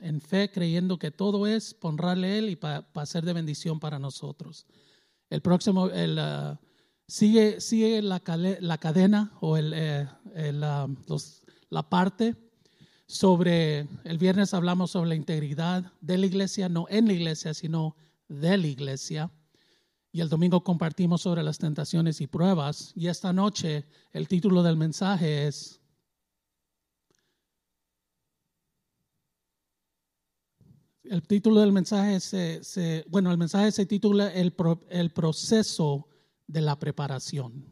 en 0.00 0.20
fe 0.20 0.50
creyendo 0.50 0.98
que 0.98 1.10
todo 1.10 1.46
es 1.46 1.74
honrarle 1.80 2.28
a 2.28 2.36
Él 2.36 2.50
y 2.50 2.56
para 2.56 3.06
ser 3.06 3.24
de 3.24 3.32
bendición 3.32 3.80
para 3.80 3.98
nosotros. 3.98 4.66
El 5.30 5.40
próximo, 5.40 5.88
el, 5.88 6.18
uh, 6.18 6.58
sigue, 7.08 7.62
sigue 7.62 8.02
la, 8.02 8.22
la, 8.60 8.76
cadena 8.76 9.32
o 9.40 9.56
el, 9.56 9.72
eh, 9.74 10.06
el, 10.34 10.62
uh, 10.62 10.94
los, 11.08 11.46
la 11.70 11.88
parte 11.88 12.36
sobre, 13.06 13.88
el 14.04 14.18
viernes 14.18 14.52
hablamos 14.52 14.90
sobre 14.90 15.08
la 15.08 15.14
integridad 15.14 15.90
de 16.02 16.18
la 16.18 16.26
iglesia, 16.26 16.68
no 16.68 16.84
en 16.90 17.06
la 17.06 17.14
iglesia, 17.14 17.54
sino 17.54 17.96
de 18.28 18.58
la 18.58 18.66
iglesia. 18.66 19.30
Y 20.12 20.20
el 20.20 20.28
domingo 20.28 20.62
compartimos 20.62 21.22
sobre 21.22 21.42
las 21.42 21.56
tentaciones 21.56 22.20
y 22.20 22.26
pruebas. 22.26 22.92
Y 22.94 23.08
esta 23.08 23.32
noche 23.32 23.86
el 24.12 24.28
título 24.28 24.62
del 24.62 24.76
mensaje 24.76 25.46
es 25.46 25.80
el 31.04 31.22
título 31.22 31.60
del 31.60 31.72
mensaje 31.72 32.20
se, 32.20 33.04
bueno, 33.08 33.30
el 33.30 33.38
mensaje 33.38 33.70
se 33.72 33.86
titula 33.86 34.32
el, 34.32 34.54
el 34.88 35.10
proceso 35.10 36.08
de 36.46 36.60
la 36.60 36.78
preparación. 36.78 37.64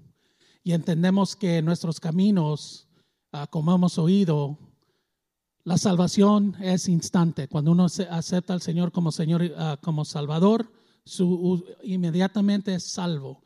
Y 0.63 0.73
entendemos 0.73 1.35
que 1.35 1.63
nuestros 1.63 1.99
caminos, 1.99 2.89
ah, 3.33 3.47
como 3.49 3.75
hemos 3.75 3.99
oído, 3.99 4.59
la 5.65 5.79
salvación 5.79 6.57
es 6.61 6.89
instante. 6.89 7.49
Cuando 7.49 7.73
uno 7.73 7.87
acepta 8.11 8.53
al 8.53 8.63
Señor 8.63 8.93
como 8.93 9.13
Señor, 9.13 9.43
ah, 9.57 9.79
como 9.83 10.05
Salvador, 10.05 10.71
su, 11.05 11.65
inmediatamente 11.83 12.75
es 12.75 12.85
salvo. 12.85 13.43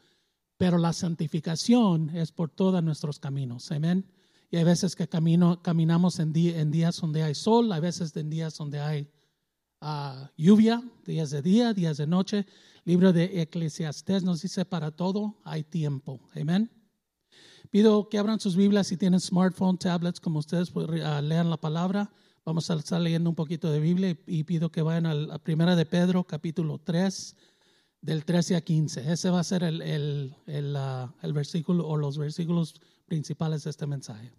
Pero 0.59 0.79
la 0.79 0.93
santificación 0.93 2.11
es 2.11 2.33
por 2.33 2.51
todos 2.51 2.83
nuestros 2.83 3.19
caminos. 3.19 3.71
Amén. 3.71 4.07
Y 4.51 4.57
hay 4.57 4.65
veces 4.65 4.95
que 4.97 5.09
camino, 5.09 5.63
caminamos 5.63 6.19
en, 6.19 6.33
en 6.35 6.71
días 6.71 7.01
donde 7.01 7.23
hay 7.23 7.35
sol, 7.35 7.73
hay 7.73 7.81
veces 7.81 8.17
en 8.17 8.31
días 8.31 8.57
donde 8.57 8.81
hay 8.81 9.11
lluvia, 10.37 10.83
días 11.05 11.31
de 11.31 11.43
día, 11.43 11.73
días 11.73 11.97
de 11.97 12.07
noche. 12.07 12.47
Libro 12.85 13.13
de 13.13 13.43
Eclesiastés 13.43 14.23
nos 14.23 14.43
dice 14.43 14.65
para 14.65 14.91
todo 14.91 15.41
hay 15.45 15.65
tiempo. 15.65 16.21
Amén. 16.35 16.71
Pido 17.71 18.09
que 18.09 18.19
abran 18.19 18.39
sus 18.39 18.57
Biblias 18.57 18.87
si 18.87 18.97
tienen 18.97 19.21
smartphone, 19.21 19.77
tablets, 19.77 20.21
como 20.21 20.39
ustedes 20.39 20.71
uh, 20.75 21.21
lean 21.23 21.51
la 21.51 21.57
palabra. 21.57 22.11
Vamos 22.45 22.71
a 22.71 22.75
estar 22.75 23.01
leyendo 23.01 23.29
un 23.29 23.35
poquito 23.35 23.71
de 23.71 23.81
Biblia 23.81 24.17
y, 24.27 24.45
pido 24.45 24.71
que 24.71 24.83
vayan 24.83 25.07
a 25.07 25.15
la 25.15 25.39
primera 25.39 25.75
de 25.75 25.85
Pedro, 25.85 26.23
capítulo 26.25 26.79
3, 26.79 27.37
del 28.01 28.25
13 28.25 28.55
a 28.55 28.61
15. 28.61 29.13
Ese 29.13 29.31
va 29.31 29.41
a 29.41 29.45
ser 29.45 29.65
el, 29.65 29.83
el, 29.83 30.37
el, 30.47 30.77
uh, 30.77 31.13
el 31.23 31.33
versículo 31.33 31.89
o 31.89 31.97
los 31.97 32.19
versículos 32.19 32.81
principales 33.07 33.65
de 33.65 33.71
este 33.71 33.87
mensaje. 33.87 34.33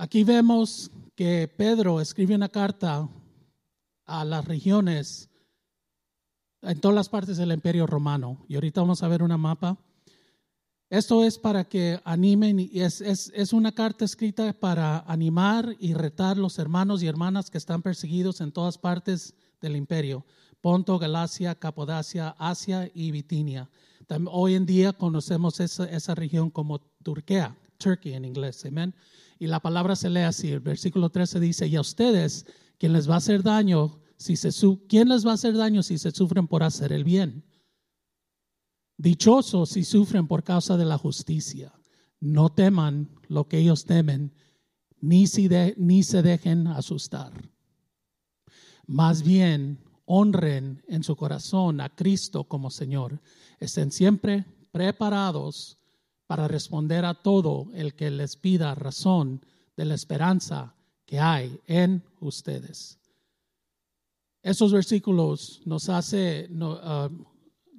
Aquí 0.00 0.24
vemos 0.24 0.90
que 1.14 1.46
Pedro 1.46 2.00
escribe 2.00 2.34
una 2.34 2.48
carta 2.48 3.06
a 4.06 4.24
las 4.24 4.46
regiones 4.46 5.28
en 6.62 6.80
todas 6.80 6.94
las 6.94 7.10
partes 7.10 7.36
del 7.36 7.52
imperio 7.52 7.86
romano. 7.86 8.42
Y 8.48 8.54
ahorita 8.54 8.80
vamos 8.80 9.02
a 9.02 9.08
ver 9.08 9.22
una 9.22 9.36
mapa. 9.36 9.76
Esto 10.88 11.22
es 11.22 11.38
para 11.38 11.64
que 11.64 12.00
animen, 12.02 12.60
y 12.60 12.80
es, 12.80 13.02
es, 13.02 13.30
es, 13.34 13.52
una 13.52 13.72
carta 13.72 14.06
escrita 14.06 14.54
para 14.54 15.00
animar 15.00 15.76
y 15.78 15.92
retar 15.92 16.38
los 16.38 16.58
hermanos 16.58 17.02
y 17.02 17.06
hermanas 17.06 17.50
que 17.50 17.58
están 17.58 17.82
perseguidos 17.82 18.40
en 18.40 18.52
todas 18.52 18.78
partes 18.78 19.34
del 19.60 19.76
imperio. 19.76 20.24
Ponto, 20.62 20.98
Galacia, 20.98 21.54
Capodacia, 21.56 22.34
Asia 22.38 22.90
y 22.94 23.10
Bitinia. 23.10 23.68
hoy 24.30 24.54
en 24.54 24.64
día 24.64 24.94
conocemos 24.94 25.60
esa, 25.60 25.84
esa 25.84 26.14
región 26.14 26.48
como 26.48 26.78
Turquía, 27.02 27.54
Turkey 27.80 28.14
en 28.14 28.24
inglés, 28.24 28.64
amén. 28.64 28.94
Y 29.40 29.48
la 29.48 29.58
palabra 29.58 29.96
se 29.96 30.08
lee 30.08 30.20
así, 30.20 30.52
el 30.52 30.60
versículo 30.60 31.10
13 31.10 31.40
dice, 31.40 31.66
y 31.66 31.74
a 31.74 31.80
ustedes, 31.80 32.46
¿quién 32.78 32.92
les 32.92 33.08
va 33.10 33.14
a 33.14 33.18
hacer 33.18 33.42
daño 33.42 34.00
si 34.16 34.36
se 34.36 34.50
¿quién 34.86 35.08
les 35.08 35.26
va 35.26 35.30
a 35.30 35.34
hacer 35.34 35.56
daño 35.56 35.82
si 35.82 35.96
se 35.96 36.10
sufren 36.10 36.46
por 36.46 36.62
hacer 36.62 36.92
el 36.92 37.04
bien? 37.04 37.42
Dichosos 38.98 39.70
si 39.70 39.82
sufren 39.82 40.28
por 40.28 40.44
causa 40.44 40.76
de 40.76 40.84
la 40.84 40.98
justicia. 40.98 41.72
No 42.20 42.50
teman 42.50 43.08
lo 43.28 43.48
que 43.48 43.58
ellos 43.58 43.86
temen, 43.86 44.34
ni, 45.00 45.26
si 45.26 45.48
ni 45.78 46.02
se 46.02 46.20
dejen 46.20 46.66
asustar. 46.66 47.32
Más 48.86 49.22
bien, 49.22 49.82
honren 50.04 50.82
en 50.86 51.02
su 51.02 51.16
corazón 51.16 51.80
a 51.80 51.88
Cristo 51.88 52.44
como 52.44 52.70
Señor. 52.70 53.22
Estén 53.58 53.90
siempre 53.90 54.44
preparados 54.70 55.79
para 56.30 56.46
responder 56.46 57.04
a 57.04 57.14
todo 57.14 57.72
el 57.74 57.94
que 57.94 58.08
les 58.08 58.36
pida 58.36 58.76
razón 58.76 59.44
de 59.76 59.84
la 59.84 59.96
esperanza 59.96 60.76
que 61.04 61.18
hay 61.18 61.58
en 61.66 62.04
ustedes. 62.20 63.00
Esos 64.40 64.72
versículos 64.72 65.60
nos 65.64 65.88
hace, 65.88 66.48
ah, 66.60 67.08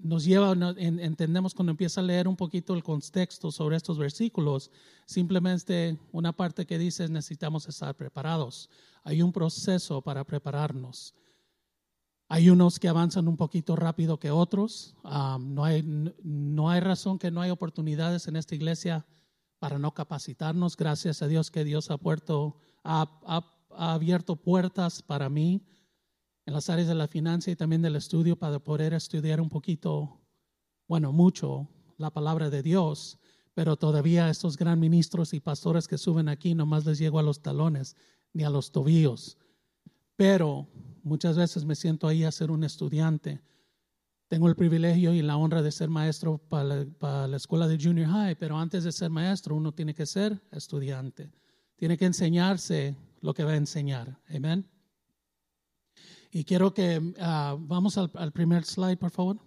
nos 0.04 0.26
lleva, 0.26 0.52
entendemos 0.78 1.54
cuando 1.54 1.72
empieza 1.72 2.02
a 2.02 2.04
leer 2.04 2.28
un 2.28 2.36
poquito 2.36 2.74
el 2.74 2.84
contexto 2.84 3.54
sobre 3.54 3.78
estos 3.78 3.98
versículos, 3.98 4.70
simplemente 5.06 5.98
una 6.12 6.34
parte 6.34 6.66
que 6.66 6.78
dice 6.78 7.08
necesitamos 7.08 7.70
estar 7.70 7.96
preparados. 7.96 8.70
Hay 9.06 9.22
un 9.22 9.32
proceso 9.32 10.02
para 10.02 10.26
prepararnos. 10.26 11.14
Hay 12.34 12.50
unos 12.50 12.80
que 12.80 12.88
avanzan 12.88 13.28
un 13.28 13.36
poquito 13.36 13.76
rápido 13.76 14.18
que 14.18 14.32
otros. 14.32 14.96
no, 15.04 15.66
hay, 15.66 15.84
no 16.24 16.70
hay 16.70 16.80
razón 16.80 17.20
que 17.20 17.30
no 17.30 17.42
hay 17.42 17.50
oportunidades 17.50 18.26
en 18.30 18.38
esta 18.38 18.56
iglesia 18.56 19.06
para 19.60 19.78
no 19.78 19.94
capacitarnos. 19.94 20.78
Gracias 20.78 21.22
a 21.22 21.28
Dios 21.28 21.52
que 21.52 21.66
Dios 21.66 21.90
ha, 21.92 22.00
abierto 23.72 24.36
puertas 24.38 25.02
para 25.02 25.28
mí 25.28 25.62
en 26.46 26.54
las 26.54 26.70
áreas 26.70 26.88
de 26.88 26.96
la 26.96 27.10
finanza 27.10 27.52
y 27.52 27.58
también 27.58 27.82
del 27.82 27.98
estudio 27.98 28.38
para 28.38 28.60
poder 28.60 28.94
estudiar 28.94 29.42
un 29.42 29.50
poquito, 29.50 30.22
bueno, 30.88 31.12
mucho 31.12 31.68
la 31.98 32.12
palabra 32.12 32.50
de 32.50 32.64
Dios. 32.64 33.20
Pero 33.54 33.76
todavía 33.76 34.30
estos 34.30 34.56
gran 34.56 34.80
ministros 34.80 35.34
y 35.34 35.42
pastores 35.42 35.86
que 35.86 35.98
suben 35.98 36.30
aquí 36.30 36.56
nomás 36.56 36.86
les 36.86 36.98
llego 36.98 37.20
a 37.20 37.24
los 37.24 37.42
talones 37.42 37.98
ni 38.32 38.46
a 38.46 38.50
los 38.50 38.72
tobillos. 38.72 39.38
Pero 40.16 40.70
Muchas 41.04 41.38
veces 41.38 41.66
me 41.66 41.76
siento 41.76 42.08
ahí 42.08 42.24
a 42.24 42.32
ser 42.32 42.52
un 42.52 42.64
estudiante. 42.64 43.42
Tengo 44.28 44.48
el 44.48 44.56
privilegio 44.56 45.14
y 45.14 45.22
la 45.22 45.36
honra 45.36 45.62
de 45.62 45.72
ser 45.72 45.90
maestro 45.90 46.38
para 46.38 46.86
la, 47.28 47.36
escuela 47.38 47.68
de 47.68 47.78
junior 47.78 48.10
high, 48.10 48.36
pero 48.36 48.58
antes 48.58 48.84
de 48.84 48.92
ser 48.92 49.10
maestro 49.10 49.56
uno 49.56 49.74
tiene 49.74 49.94
que 49.94 50.06
ser 50.06 50.42
estudiante. 50.52 51.32
Tiene 51.76 51.98
que 51.98 52.06
enseñarse 52.06 52.96
lo 53.20 53.34
que 53.34 53.44
va 53.44 53.52
a 53.52 53.58
enseñar. 53.58 54.18
Amén. 54.30 54.66
Y 56.32 56.46
quiero 56.46 56.74
que 56.74 57.14
ah, 57.20 57.58
vamos 57.60 57.98
al, 57.98 58.32
primer 58.32 58.64
slide, 58.64 58.98
por 58.98 59.12
favor. 59.12 59.38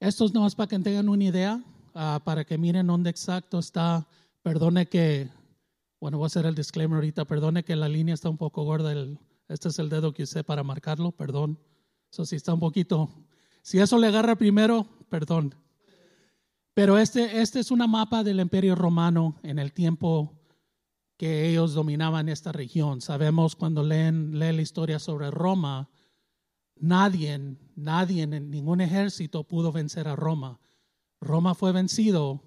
Esto 0.00 0.28
no 0.34 0.46
es 0.46 0.54
para 0.54 0.66
que 0.66 0.78
tengan 0.80 1.08
una 1.08 1.24
idea, 1.24 1.64
ah, 1.94 2.20
para 2.22 2.44
que 2.44 2.58
miren 2.58 2.88
dónde 2.88 3.08
exacto 3.08 3.58
está. 3.58 4.06
Perdone 4.42 4.86
que 4.86 5.30
bueno, 6.04 6.18
voy 6.18 6.26
a 6.26 6.26
hacer 6.26 6.44
el 6.44 6.54
disclaimer 6.54 6.96
ahorita. 6.96 7.24
Perdone 7.24 7.64
que 7.64 7.74
la 7.76 7.88
línea 7.88 8.12
está 8.12 8.28
un 8.28 8.36
poco 8.36 8.62
gorda. 8.62 8.92
este 9.48 9.68
es 9.70 9.78
el 9.78 9.88
dedo 9.88 10.12
que 10.12 10.24
usé 10.24 10.44
para 10.44 10.62
marcarlo. 10.62 11.12
Perdón. 11.12 11.58
Eso 12.12 12.26
sí 12.26 12.36
está 12.36 12.52
un 12.52 12.60
poquito. 12.60 13.08
Si 13.62 13.78
eso 13.78 13.96
le 13.96 14.08
agarra 14.08 14.36
primero, 14.36 14.86
perdón. 15.08 15.54
Pero 16.74 16.98
este, 16.98 17.40
este 17.40 17.58
es 17.58 17.70
una 17.70 17.86
mapa 17.86 18.22
del 18.22 18.40
Imperio 18.40 18.74
Romano 18.74 19.40
en 19.42 19.58
el 19.58 19.72
tiempo 19.72 20.38
que 21.16 21.48
ellos 21.48 21.72
dominaban 21.72 22.28
esta 22.28 22.52
región. 22.52 23.00
Sabemos 23.00 23.56
cuando 23.56 23.82
leen, 23.82 24.38
leen 24.38 24.56
la 24.56 24.62
historia 24.62 24.98
sobre 24.98 25.30
Roma, 25.30 25.88
nadie, 26.76 27.56
nadie, 27.76 28.26
ningún 28.26 28.82
ejército 28.82 29.44
pudo 29.44 29.72
vencer 29.72 30.06
a 30.08 30.16
Roma. 30.16 30.60
Roma 31.22 31.54
fue 31.54 31.72
vencido 31.72 32.42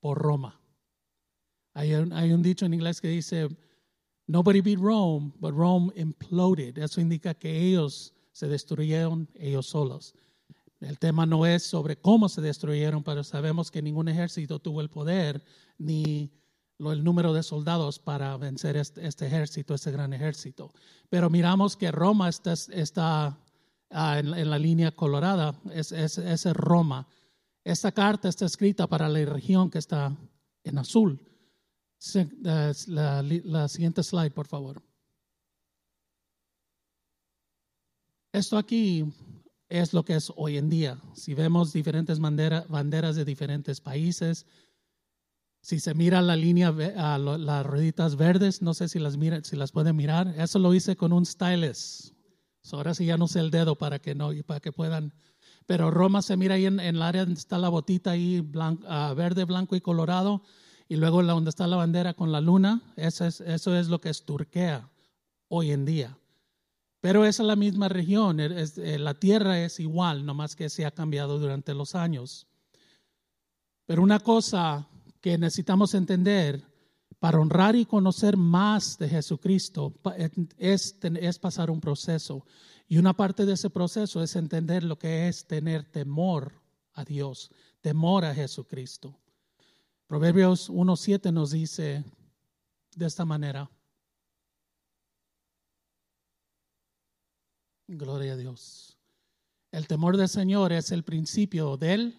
por 0.00 0.18
Roma. 0.18 0.59
Hay 1.74 1.92
un, 1.94 2.42
dicho 2.42 2.66
en 2.66 2.74
inglés 2.74 3.00
que 3.00 3.08
dice, 3.08 3.48
nobody 4.26 4.60
beat 4.60 4.78
Rome, 4.78 5.32
but 5.38 5.54
Rome 5.54 5.92
imploded. 5.96 6.78
Eso 6.78 7.00
indica 7.00 7.34
que 7.34 7.68
ellos 7.68 8.12
se 8.32 8.48
destruyeron 8.48 9.28
ellos 9.34 9.66
solos. 9.66 10.14
El 10.80 10.98
tema 10.98 11.26
no 11.26 11.46
es 11.46 11.62
sobre 11.62 11.96
cómo 11.96 12.28
se 12.28 12.40
destruyeron, 12.40 13.02
pero 13.04 13.22
sabemos 13.22 13.70
que 13.70 13.82
ningún 13.82 14.08
ejército 14.08 14.58
tuvo 14.58 14.80
el 14.80 14.88
poder 14.88 15.44
ni 15.78 16.30
el 16.78 17.04
número 17.04 17.34
de 17.34 17.42
soldados 17.42 17.98
para 17.98 18.36
vencer 18.38 18.76
este, 18.76 19.06
este, 19.06 19.26
ejército, 19.26 19.74
este 19.74 19.90
gran 19.90 20.14
ejército. 20.14 20.72
Pero 21.10 21.28
miramos 21.28 21.76
que 21.76 21.92
Roma 21.92 22.30
está, 22.30 23.38
ah, 23.90 24.18
en, 24.18 24.50
la 24.50 24.58
línea 24.58 24.90
colorada, 24.90 25.54
es, 25.72 25.92
es, 25.92 26.16
es 26.16 26.44
Roma. 26.54 27.06
Esta 27.62 27.92
carta 27.92 28.30
está 28.30 28.46
escrita 28.46 28.86
para 28.86 29.08
la 29.08 29.22
región 29.26 29.70
que 29.70 29.78
está 29.78 30.16
en 30.64 30.78
azul. 30.78 31.20
La, 32.44 33.68
siguiente 33.68 34.02
slide, 34.02 34.32
por 34.32 34.46
favor. 34.46 34.82
Esto 38.32 38.56
aquí 38.56 39.04
es 39.68 39.92
lo 39.92 40.04
que 40.04 40.14
es 40.14 40.32
hoy 40.36 40.56
en 40.56 40.70
día. 40.70 40.98
Si 41.14 41.34
vemos 41.34 41.72
diferentes 41.72 42.18
banderas 42.18 43.16
de 43.16 43.24
diferentes 43.24 43.80
países, 43.80 44.46
Si 45.62 45.78
se 45.78 45.92
mira 45.92 46.22
la 46.22 46.36
línea, 46.36 46.72
las 46.72 47.66
rueditas 47.66 48.16
verdes, 48.16 48.62
no 48.62 48.72
sé 48.72 48.88
si 48.88 48.98
las, 48.98 49.18
mira, 49.18 49.44
si 49.44 49.56
las 49.56 49.72
pueden 49.72 49.94
mirar. 49.94 50.28
Eso 50.38 50.58
lo 50.58 50.72
hice 50.72 50.96
con 50.96 51.12
un 51.12 51.26
stylus. 51.26 52.14
ahora 52.72 52.94
sí 52.94 53.04
ya 53.04 53.18
no 53.18 53.28
sé 53.28 53.40
el 53.40 53.50
dedo 53.50 53.76
para 53.76 53.98
que, 53.98 54.14
no, 54.14 54.30
para 54.46 54.60
que 54.60 54.72
puedan. 54.72 55.12
Pero 55.66 55.90
Roma 55.90 56.22
se 56.22 56.38
mira 56.38 56.54
ahí 56.54 56.64
en, 56.64 56.80
el 56.80 57.02
área 57.02 57.26
donde 57.26 57.38
está 57.38 57.58
la 57.58 57.68
botita 57.68 58.12
ahí, 58.12 58.42
ah, 58.88 59.12
verde, 59.14 59.44
blanco 59.44 59.76
y 59.76 59.82
colorado. 59.82 60.42
Y 60.90 60.96
luego 60.96 61.22
la, 61.22 61.34
donde 61.34 61.50
está 61.50 61.68
la 61.68 61.76
bandera 61.76 62.14
con 62.14 62.32
la 62.32 62.40
luna, 62.40 62.82
eso 62.96 63.24
es, 63.24 63.40
eso 63.42 63.76
es 63.76 63.86
lo 63.86 64.00
que 64.00 64.08
es 64.08 64.24
Turquía 64.24 64.90
hoy 65.46 65.70
en 65.70 65.84
día. 65.84 66.18
Pero 67.00 67.24
es 67.24 67.38
la 67.38 67.54
misma 67.54 67.88
región, 67.88 68.40
eh, 68.40 68.98
la 68.98 69.14
tierra 69.14 69.60
es 69.60 69.78
igual, 69.78 70.26
nomás 70.26 70.56
que 70.56 70.68
se 70.68 70.84
ha 70.84 70.90
cambiado 70.90 71.38
durante 71.38 71.74
los 71.74 71.94
años. 71.94 72.48
Pero 73.86 74.02
una 74.02 74.18
cosa 74.18 74.88
que 75.20 75.38
necesitamos 75.38 75.94
entender 75.94 76.60
para 77.20 77.38
honrar 77.38 77.76
y 77.76 77.86
conocer 77.86 78.36
más 78.36 78.98
de 78.98 79.10
Jesucristo 79.10 79.94
es, 80.58 80.96
es 81.04 81.38
pasar 81.38 81.70
un 81.70 81.80
proceso. 81.80 82.44
Y 82.88 82.98
una 82.98 83.14
parte 83.14 83.46
de 83.46 83.52
ese 83.52 83.70
proceso 83.70 84.24
es 84.24 84.34
entender 84.34 84.82
lo 84.82 84.98
que 84.98 85.28
es 85.28 85.46
tener 85.46 85.84
temor 85.84 86.52
a 86.94 87.04
Dios, 87.04 87.52
temor 87.80 88.24
a 88.24 88.34
Jesucristo. 88.34 89.20
Proverbios 90.10 90.68
1.7 90.70 91.32
nos 91.32 91.52
dice 91.52 92.04
de 92.96 93.06
esta 93.06 93.24
manera. 93.24 93.70
Gloria 97.86 98.32
a 98.32 98.36
Dios. 98.36 98.98
El 99.70 99.86
temor 99.86 100.16
del 100.16 100.28
Señor 100.28 100.72
es 100.72 100.90
el 100.90 101.04
principio 101.04 101.76
del, 101.76 102.18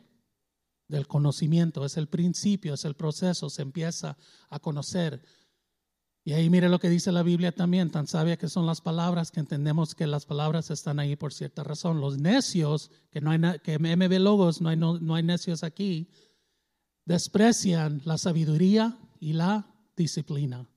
del 0.88 1.06
conocimiento, 1.06 1.84
es 1.84 1.98
el 1.98 2.08
principio, 2.08 2.76
es 2.76 2.86
el 2.86 2.96
proceso, 2.96 3.50
se 3.50 3.62
empieza 3.62 4.18
a 4.50 4.60
conocer. 4.60 5.22
Y 6.24 6.32
ahí 6.32 6.50
mire 6.50 6.70
lo 6.70 6.80
que 6.80 6.88
dice 6.90 7.12
la 7.12 7.24
Biblia 7.24 7.52
también, 7.52 7.92
tan 7.92 8.08
sabia 8.08 8.38
que 8.38 8.48
son 8.48 8.66
las 8.66 8.80
palabras, 8.80 9.32
que 9.32 9.42
entendemos 9.42 9.96
que 9.96 10.08
las 10.08 10.26
palabras 10.26 10.72
están 10.72 11.00
ahí 11.00 11.18
por 11.18 11.34
cierta 11.34 11.66
razón. 11.66 12.00
Los 12.00 12.18
necios, 12.18 12.90
que 13.10 13.20
no 13.20 13.32
hay 13.32 13.60
que 13.60 13.78
MB 13.78 14.18
Logos, 14.22 14.62
no 14.62 14.70
hay, 14.70 14.78
no, 14.78 14.98
no 14.98 15.16
hay 15.16 15.24
necios 15.24 15.66
aquí, 15.66 16.10
desprecian 17.06 18.02
la 18.06 18.18
sabiduría 18.18 18.98
y 19.20 19.34
la 19.34 19.68
disciplina. 19.96 20.68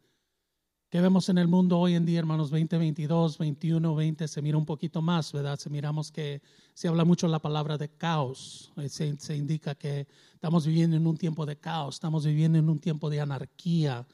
¿Qué 0.94 1.00
vemos 1.00 1.28
en 1.28 1.38
el 1.38 1.48
mundo 1.48 1.80
hoy 1.80 1.94
en 1.94 2.06
día, 2.06 2.20
hermanos? 2.20 2.52
20, 2.52 2.78
22, 2.78 3.38
21, 3.38 3.96
20, 3.96 4.28
se 4.28 4.40
mira 4.40 4.56
un 4.56 4.64
poquito 4.64 5.02
más, 5.02 5.32
¿verdad? 5.32 5.58
Se 5.58 5.68
miramos 5.68 6.12
que 6.12 6.40
se 6.72 6.86
habla 6.86 7.04
mucho 7.04 7.26
la 7.26 7.40
palabra 7.40 7.76
de 7.76 7.88
caos. 7.88 8.72
Eh, 8.76 8.88
se, 8.88 9.36
indica 9.36 9.74
que 9.74 10.06
estamos 10.34 10.64
viviendo 10.64 10.96
en 10.96 11.04
un 11.08 11.16
tiempo 11.16 11.46
de 11.46 11.56
caos, 11.56 11.96
estamos 11.96 12.24
viviendo 12.24 12.58
en 12.58 12.68
un 12.68 12.78
tiempo 12.78 13.10
de 13.10 13.20
anarquía, 13.20 14.06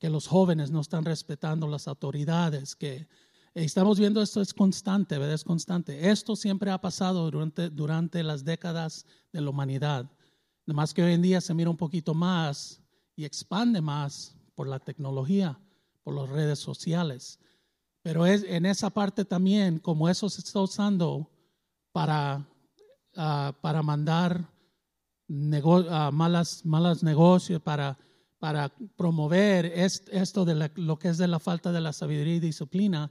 que 0.00 0.10
los 0.10 0.26
jóvenes 0.26 0.72
no 0.72 0.80
están 0.80 1.04
respetando 1.04 1.68
las 1.68 1.86
autoridades, 1.86 2.74
que 2.74 3.06
estamos 3.54 4.00
viendo 4.00 4.20
esto 4.20 4.40
es 4.40 4.52
constante, 4.52 5.18
¿verdad? 5.18 5.34
Es 5.34 5.44
constante. 5.44 6.10
Esto 6.10 6.34
siempre 6.34 6.72
ha 6.72 6.80
pasado 6.80 7.30
durante, 7.30 7.70
durante 7.70 8.24
las 8.24 8.44
décadas 8.44 9.06
de 9.32 9.40
la 9.40 9.50
humanidad. 9.50 10.10
Además 10.66 10.94
que 10.94 11.02
hoy 11.02 11.12
en 11.12 11.22
día 11.22 11.40
se 11.40 11.54
mira 11.54 11.70
un 11.70 11.76
poquito 11.76 12.14
más 12.14 12.80
y 13.16 13.24
expande 13.24 13.80
más 13.80 14.36
por 14.54 14.66
la 14.66 14.78
tecnología 14.78 15.58
por 16.04 16.14
las 16.14 16.28
redes 16.28 16.58
sociales. 16.58 17.40
Pero 18.02 18.26
es 18.26 18.44
en 18.44 18.66
esa 18.66 18.90
parte 18.90 19.24
también, 19.24 19.78
como 19.78 20.08
eso 20.08 20.28
se 20.28 20.42
está 20.42 20.60
usando 20.60 21.30
para, 21.92 22.46
ah, 23.16 23.54
para 23.60 23.82
mandar 23.82 24.50
uh, 25.28 26.12
malas, 26.12 26.64
malas 26.64 27.02
negocios, 27.02 27.62
para, 27.62 27.98
para 28.38 28.68
promover 28.96 29.66
esto 29.74 30.44
de 30.44 30.70
lo 30.74 30.98
que 30.98 31.08
es 31.08 31.18
de 31.18 31.28
la 31.28 31.38
falta 31.38 31.72
de 31.72 31.80
la 31.80 31.94
sabiduría 31.94 32.36
y 32.36 32.40
disciplina, 32.40 33.10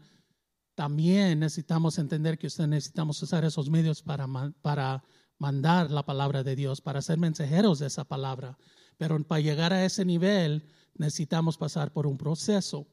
también 0.76 1.40
necesitamos 1.40 1.98
entender 1.98 2.38
que 2.38 2.48
usted 2.48 2.68
necesitamos 2.68 3.22
usar 3.22 3.44
esos 3.46 3.70
medios 3.70 4.04
para 4.04 5.04
mandar 5.38 5.92
la 5.92 6.06
palabra 6.06 6.44
de 6.44 6.56
Dios, 6.56 6.82
para 6.82 7.02
ser 7.02 7.18
mensajeros 7.18 7.80
de 7.80 7.88
esa 7.88 8.04
palabra. 8.04 8.58
Pero 8.98 9.22
para 9.24 9.42
llegar 9.42 9.74
a 9.74 9.86
ese 9.86 10.06
nivel, 10.06 10.66
necesitamos 10.96 11.58
pasar 11.58 11.92
por 11.92 12.08
un 12.08 12.18
proceso 12.18 12.88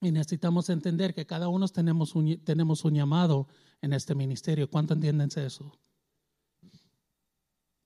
y 0.00 0.12
necesitamos 0.12 0.68
entender 0.70 1.14
que 1.14 1.26
cada 1.26 1.48
uno 1.48 1.66
tenemos 1.68 2.14
un, 2.14 2.38
tenemos 2.44 2.84
un 2.84 2.94
llamado 2.94 3.48
en 3.80 3.92
este 3.92 4.14
ministerio. 4.14 4.70
¿Cuánto 4.70 4.94
entienden 4.94 5.30
eso? 5.36 5.72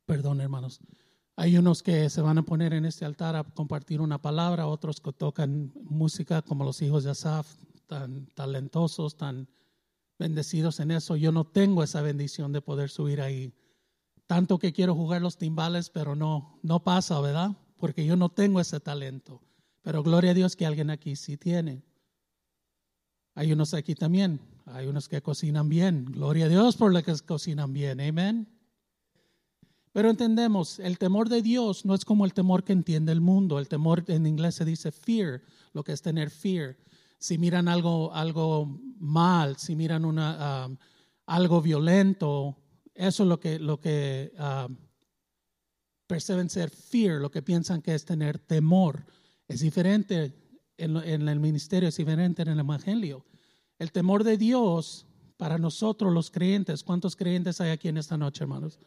Perdón, 0.04 0.40
hermanos. 0.40 0.80
Hay 1.36 1.56
unos 1.56 1.82
que 1.82 2.10
se 2.10 2.20
van 2.20 2.38
a 2.38 2.42
poner 2.42 2.74
en 2.74 2.84
este 2.84 3.06
altar 3.06 3.36
a 3.36 3.44
compartir 3.44 4.00
una 4.02 4.20
palabra, 4.20 4.66
otros 4.66 5.00
que 5.00 5.12
tocan 5.12 5.72
música 5.74 6.42
como 6.42 6.64
los 6.64 6.82
hijos 6.82 7.04
de 7.04 7.10
Asaf, 7.10 7.46
tan 7.86 8.26
talentosos, 8.34 9.16
tan 9.16 9.48
bendecidos 10.22 10.80
en 10.80 10.90
eso. 10.90 11.16
Yo 11.16 11.32
no 11.32 11.44
tengo 11.44 11.82
esa 11.82 12.00
bendición 12.00 12.52
de 12.52 12.62
poder 12.62 12.88
subir 12.88 13.20
ahí. 13.20 13.52
Tanto 14.26 14.58
que 14.58 14.72
quiero 14.72 14.94
jugar 14.94 15.20
los 15.20 15.36
timbales, 15.36 15.90
pero 15.90 16.16
no, 16.16 16.58
no 16.62 16.82
pasa, 16.82 17.20
¿verdad? 17.20 17.56
porque 17.82 18.06
yo 18.06 18.14
no 18.14 18.28
tengo 18.28 18.60
ese 18.60 18.78
talento. 18.78 19.42
Pero 19.82 20.04
gloria 20.04 20.30
a 20.30 20.34
Dios 20.34 20.54
que 20.54 20.64
alguien 20.64 20.88
aquí 20.88 21.16
sí 21.16 21.36
tiene. 21.36 21.82
Hay 23.34 23.52
unos 23.52 23.74
aquí 23.74 23.96
también, 23.96 24.40
hay 24.66 24.86
unos 24.86 25.08
que 25.08 25.20
cocinan 25.20 25.68
bien. 25.68 26.04
Gloria 26.04 26.44
a 26.44 26.48
Dios 26.48 26.76
por 26.76 26.92
los 26.92 27.02
que 27.02 27.12
cocinan 27.26 27.72
bien. 27.72 28.00
Amén. 28.00 28.46
Pero 29.90 30.10
entendemos, 30.10 30.78
el 30.78 30.96
temor 30.96 31.28
de 31.28 31.42
Dios 31.42 31.84
no 31.84 31.96
es 31.96 32.04
como 32.04 32.24
el 32.24 32.34
temor 32.34 32.62
que 32.62 32.72
entiende 32.72 33.10
el 33.10 33.20
mundo. 33.20 33.58
El 33.58 33.66
temor 33.66 34.04
en 34.06 34.28
inglés 34.28 34.54
se 34.54 34.64
dice 34.64 34.92
fear, 34.92 35.42
lo 35.72 35.82
que 35.82 35.90
es 35.90 36.02
tener 36.02 36.30
fear. 36.30 36.76
Si 37.22 37.38
miran 37.38 37.68
algo, 37.68 38.12
algo 38.12 38.80
mal, 38.98 39.56
si 39.56 39.76
miran 39.76 40.04
una, 40.04 40.66
um, 40.66 40.76
algo 41.26 41.62
violento, 41.62 42.56
eso 42.96 43.22
es 43.22 43.28
lo 43.28 43.38
que, 43.38 43.60
lo 43.60 43.78
que 43.78 44.32
um, 44.40 44.76
perciben 46.08 46.50
ser 46.50 46.68
fear, 46.68 47.20
lo 47.20 47.30
que 47.30 47.40
piensan 47.40 47.80
que 47.80 47.94
es 47.94 48.04
tener 48.04 48.40
temor. 48.40 49.06
Es 49.46 49.60
diferente 49.60 50.34
en, 50.76 51.28
el 51.28 51.38
ministerio, 51.38 51.90
es 51.90 51.96
diferente 51.96 52.42
en 52.42 52.48
el 52.48 52.58
Evangelio. 52.58 53.24
El 53.78 53.92
temor 53.92 54.24
de 54.24 54.36
Dios 54.36 55.06
para 55.36 55.58
nosotros 55.58 56.12
los 56.12 56.28
creyentes, 56.28 56.82
¿cuántos 56.82 57.14
creyentes 57.14 57.60
hay 57.60 57.70
aquí 57.70 57.86
en 57.86 57.98
esta 57.98 58.16
noche, 58.16 58.42
hermanos? 58.42 58.80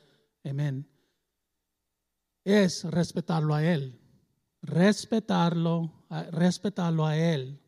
Amén. 0.43 0.85
Es 2.43 2.83
respetarlo 2.83 3.55
a 3.55 3.63
Él, 3.63 3.97
respetarlo, 4.61 6.05
respetarlo 6.31 7.05
a 7.05 7.17
Él, 7.17 7.61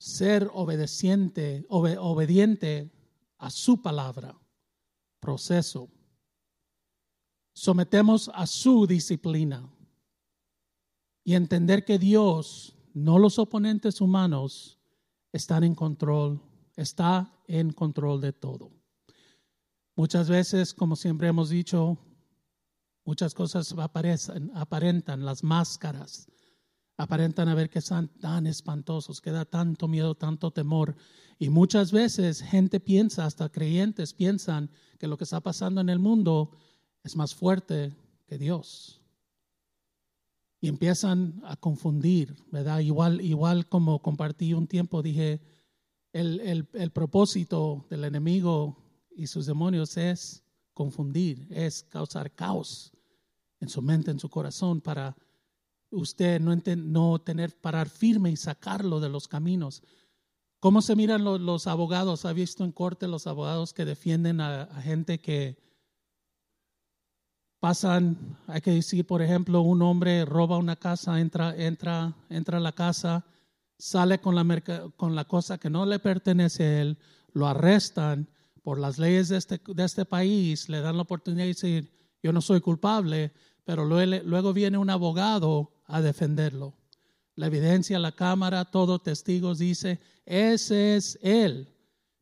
ser 0.00 0.50
obedeciente, 0.54 1.66
obediente 1.68 2.90
a 3.36 3.50
su 3.50 3.82
palabra, 3.82 4.34
proceso. 5.20 5.90
Sometemos 7.52 8.30
a 8.32 8.46
su 8.46 8.86
disciplina. 8.86 9.70
Y 11.22 11.34
entender 11.34 11.84
que 11.84 11.98
Dios, 11.98 12.74
no 12.94 13.18
los 13.18 13.38
oponentes 13.38 14.00
humanos, 14.00 14.78
están 15.32 15.64
en 15.64 15.74
control, 15.74 16.40
está 16.76 17.30
en 17.46 17.70
control 17.70 18.22
de 18.22 18.32
todo. 18.32 18.72
Muchas 19.96 20.30
veces, 20.30 20.72
como 20.72 20.96
siempre 20.96 21.28
hemos 21.28 21.50
dicho, 21.50 21.98
muchas 23.04 23.34
cosas 23.34 23.70
aparecen, 23.72 24.50
aparentan, 24.54 25.26
las 25.26 25.44
máscaras, 25.44 26.26
aparentan 27.00 27.48
a 27.48 27.54
ver 27.54 27.70
que 27.70 27.80
son 27.80 28.08
tan 28.08 28.46
espantosos, 28.46 29.20
que 29.20 29.30
da 29.30 29.46
tanto 29.46 29.88
miedo, 29.88 30.14
tanto 30.14 30.50
temor. 30.50 30.96
Y 31.38 31.48
muchas 31.48 31.92
veces 31.92 32.42
gente 32.42 32.78
piensa, 32.78 33.24
hasta 33.24 33.48
creyentes 33.48 34.12
piensan 34.12 34.70
que 34.98 35.06
lo 35.06 35.16
que 35.16 35.24
está 35.24 35.40
pasando 35.40 35.80
en 35.80 35.88
el 35.88 35.98
mundo 35.98 36.50
es 37.02 37.16
más 37.16 37.34
fuerte 37.34 37.96
que 38.26 38.36
Dios. 38.36 39.00
Y 40.60 40.68
empiezan 40.68 41.40
a 41.44 41.56
confundir, 41.56 42.36
¿verdad? 42.52 42.80
Igual, 42.80 43.22
igual 43.22 43.66
como 43.66 44.02
compartí 44.02 44.52
un 44.52 44.66
tiempo, 44.66 45.00
dije, 45.00 45.40
el, 46.12 46.68
el 46.74 46.90
propósito 46.90 47.86
del 47.88 48.04
enemigo 48.04 48.76
y 49.16 49.26
sus 49.26 49.46
demonios 49.46 49.96
es 49.96 50.44
confundir, 50.74 51.46
es 51.50 51.82
causar 51.84 52.30
caos 52.34 52.92
en 53.58 53.70
su 53.70 53.80
mente, 53.80 54.10
en 54.10 54.18
su 54.18 54.28
corazón, 54.28 54.82
para 54.82 55.16
usted 55.90 56.40
no, 56.40 56.56
no 56.76 57.18
tener, 57.20 57.56
parar 57.60 57.88
firme 57.88 58.30
y 58.30 58.36
sacarlo 58.36 59.00
de 59.00 59.08
los 59.08 59.28
caminos. 59.28 59.82
¿Cómo 60.58 60.82
se 60.82 60.96
miran 60.96 61.24
los, 61.24 61.66
abogados? 61.66 62.24
¿Ha 62.24 62.32
visto 62.32 62.64
en 62.64 62.72
corte 62.72 63.08
los 63.08 63.26
abogados 63.26 63.72
que 63.72 63.84
defienden 63.84 64.40
a 64.40 64.66
gente 64.82 65.20
que, 65.20 65.58
pasan, 67.60 68.38
hay 68.46 68.62
que 68.62 68.72
decir, 68.72 69.06
por 69.06 69.22
ejemplo, 69.22 69.60
un 69.60 69.82
hombre 69.82 70.24
roba 70.24 70.56
una 70.56 70.76
casa, 70.76 71.20
entra, 71.20 71.54
entra, 71.54 72.14
entra 72.30 72.56
a 72.56 72.60
la 72.60 72.72
casa, 72.72 73.24
sale 73.78 74.18
con 74.18 74.34
la, 74.34 74.90
con 74.96 75.14
la 75.14 75.26
cosa 75.26 75.58
que 75.58 75.70
no 75.70 75.84
le 75.86 75.98
pertenece 75.98 76.64
a 76.64 76.80
él, 76.80 76.98
lo 77.32 77.46
arrestan 77.46 78.28
por 78.62 78.78
las 78.78 78.98
leyes 78.98 79.28
de 79.28 79.36
este, 79.36 79.60
de 79.64 79.84
este 79.84 80.04
país, 80.06 80.68
le 80.68 80.80
dan 80.80 80.96
la 80.96 81.02
oportunidad 81.02 81.44
de 81.44 81.48
decir, 81.48 81.92
yo 82.22 82.32
no 82.32 82.40
soy 82.40 82.60
culpable, 82.60 83.32
pero 83.64 83.84
luego 83.84 84.52
viene 84.52 84.78
un 84.78 84.90
abogado 84.90 85.70
a 85.90 86.00
defenderlo. 86.00 86.74
La 87.34 87.46
evidencia, 87.46 87.98
la 87.98 88.12
cámara, 88.12 88.64
todos 88.64 89.02
testigos 89.02 89.58
dice, 89.58 90.00
ese 90.24 90.96
es 90.96 91.18
él. 91.22 91.68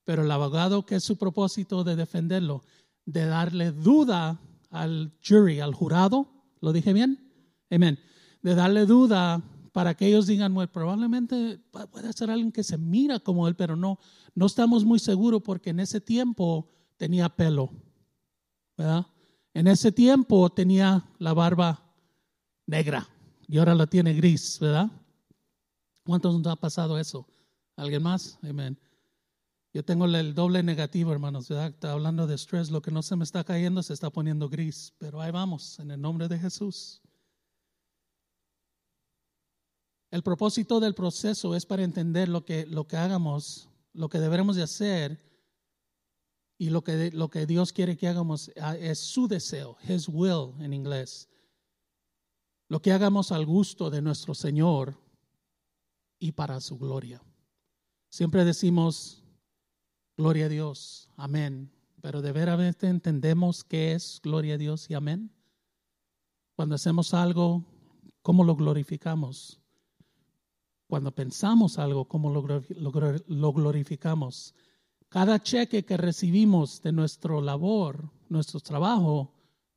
Pero 0.04 0.22
el 0.22 0.30
abogado, 0.30 0.86
¿qué 0.86 0.96
es 0.96 1.04
su 1.04 1.16
propósito 1.16 1.84
de 1.84 1.96
defenderlo? 1.96 2.62
De 3.04 3.26
darle 3.26 3.72
duda 3.72 4.40
al 4.70 5.12
jury, 5.26 5.60
al 5.60 5.74
jurado. 5.74 6.28
¿Lo 6.60 6.72
dije 6.72 6.92
bien? 6.92 7.32
Amén. 7.70 7.98
De 8.42 8.54
darle 8.54 8.86
duda 8.86 9.42
para 9.72 9.94
que 9.94 10.06
ellos 10.06 10.26
digan, 10.26 10.54
bueno, 10.54 10.72
probablemente 10.72 11.58
puede 11.90 12.12
ser 12.12 12.30
alguien 12.30 12.52
que 12.52 12.64
se 12.64 12.78
mira 12.78 13.18
como 13.20 13.48
él, 13.48 13.54
pero 13.54 13.76
no, 13.76 13.98
no 14.34 14.46
estamos 14.46 14.84
muy 14.84 14.98
seguros 14.98 15.42
porque 15.42 15.70
en 15.70 15.80
ese 15.80 16.00
tiempo 16.00 16.68
tenía 16.96 17.28
pelo, 17.28 17.70
¿verdad? 18.76 19.06
En 19.52 19.66
ese 19.66 19.92
tiempo 19.92 20.50
tenía 20.50 21.04
la 21.18 21.34
barba 21.34 21.82
negra 22.66 23.08
y 23.48 23.58
ahora 23.58 23.74
la 23.74 23.86
tiene 23.86 24.12
gris, 24.12 24.58
¿verdad? 24.60 24.90
¿Cuántos 26.04 26.38
nos 26.38 26.46
ha 26.52 26.56
pasado 26.56 26.98
eso? 26.98 27.26
¿Alguien 27.76 28.02
más? 28.02 28.38
Amén. 28.42 28.78
Yo 29.72 29.84
tengo 29.84 30.04
el 30.04 30.34
doble 30.34 30.62
negativo, 30.62 31.12
hermanos, 31.12 31.48
¿verdad? 31.48 31.68
Está 31.68 31.92
hablando 31.92 32.26
de 32.26 32.34
estrés, 32.34 32.70
lo 32.70 32.82
que 32.82 32.90
no 32.90 33.02
se 33.02 33.16
me 33.16 33.24
está 33.24 33.44
cayendo 33.44 33.82
se 33.82 33.94
está 33.94 34.10
poniendo 34.10 34.48
gris, 34.48 34.92
pero 34.98 35.20
ahí 35.20 35.30
vamos, 35.30 35.78
en 35.78 35.90
el 35.90 36.00
nombre 36.00 36.28
de 36.28 36.38
Jesús. 36.38 37.00
El 40.10 40.22
propósito 40.22 40.80
del 40.80 40.94
proceso 40.94 41.54
es 41.54 41.66
para 41.66 41.82
entender 41.82 42.28
lo 42.28 42.44
que, 42.44 42.66
lo 42.66 42.86
que 42.86 42.96
hagamos, 42.96 43.68
lo 43.92 44.08
que 44.08 44.18
deberemos 44.18 44.56
de 44.56 44.62
hacer 44.62 45.18
y 46.56 46.70
lo 46.70 46.82
que, 46.82 47.10
lo 47.12 47.28
que 47.28 47.46
Dios 47.46 47.72
quiere 47.72 47.96
que 47.96 48.08
hagamos 48.08 48.50
ah, 48.60 48.76
es 48.76 48.98
su 48.98 49.28
deseo, 49.28 49.76
His 49.86 50.08
will 50.08 50.54
en 50.60 50.72
inglés. 50.72 51.28
Lo 52.68 52.80
que 52.82 52.92
hagamos 52.92 53.32
al 53.32 53.46
gusto 53.46 53.88
de 53.88 54.02
nuestro 54.02 54.34
Señor 54.34 55.00
y 56.18 56.32
para 56.32 56.60
su 56.60 56.78
gloria. 56.78 57.22
Siempre 58.10 58.44
decimos, 58.44 59.22
gloria 60.16 60.46
a 60.46 60.48
Dios, 60.48 61.08
amén. 61.16 61.70
Pero 62.02 62.22
de 62.22 62.32
veras 62.32 62.82
entendemos 62.82 63.64
qué 63.64 63.92
es 63.92 64.20
gloria 64.22 64.54
a 64.54 64.58
Dios 64.58 64.88
y 64.90 64.94
amén. 64.94 65.32
Cuando 66.56 66.74
hacemos 66.74 67.14
algo, 67.14 67.64
¿cómo 68.22 68.44
lo 68.44 68.54
glorificamos? 68.54 69.60
Cuando 70.86 71.14
pensamos 71.14 71.78
algo, 71.78 72.06
¿cómo 72.06 72.30
lo, 72.30 72.62
lo 73.26 73.52
glorificamos? 73.52 74.54
Cada 75.08 75.42
cheque 75.42 75.84
que 75.84 75.96
recibimos 75.96 76.82
de 76.82 76.92
nuestro 76.92 77.40
labor, 77.40 78.10
nuestro 78.28 78.60
trabajo, 78.60 79.32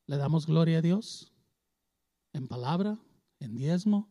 le 0.08 0.18
damos 0.18 0.46
gloria 0.46 0.80
a 0.80 0.82
Dios. 0.82 1.31
En 2.34 2.48
palabra, 2.48 2.98
en 3.40 3.56
diezmo, 3.56 4.10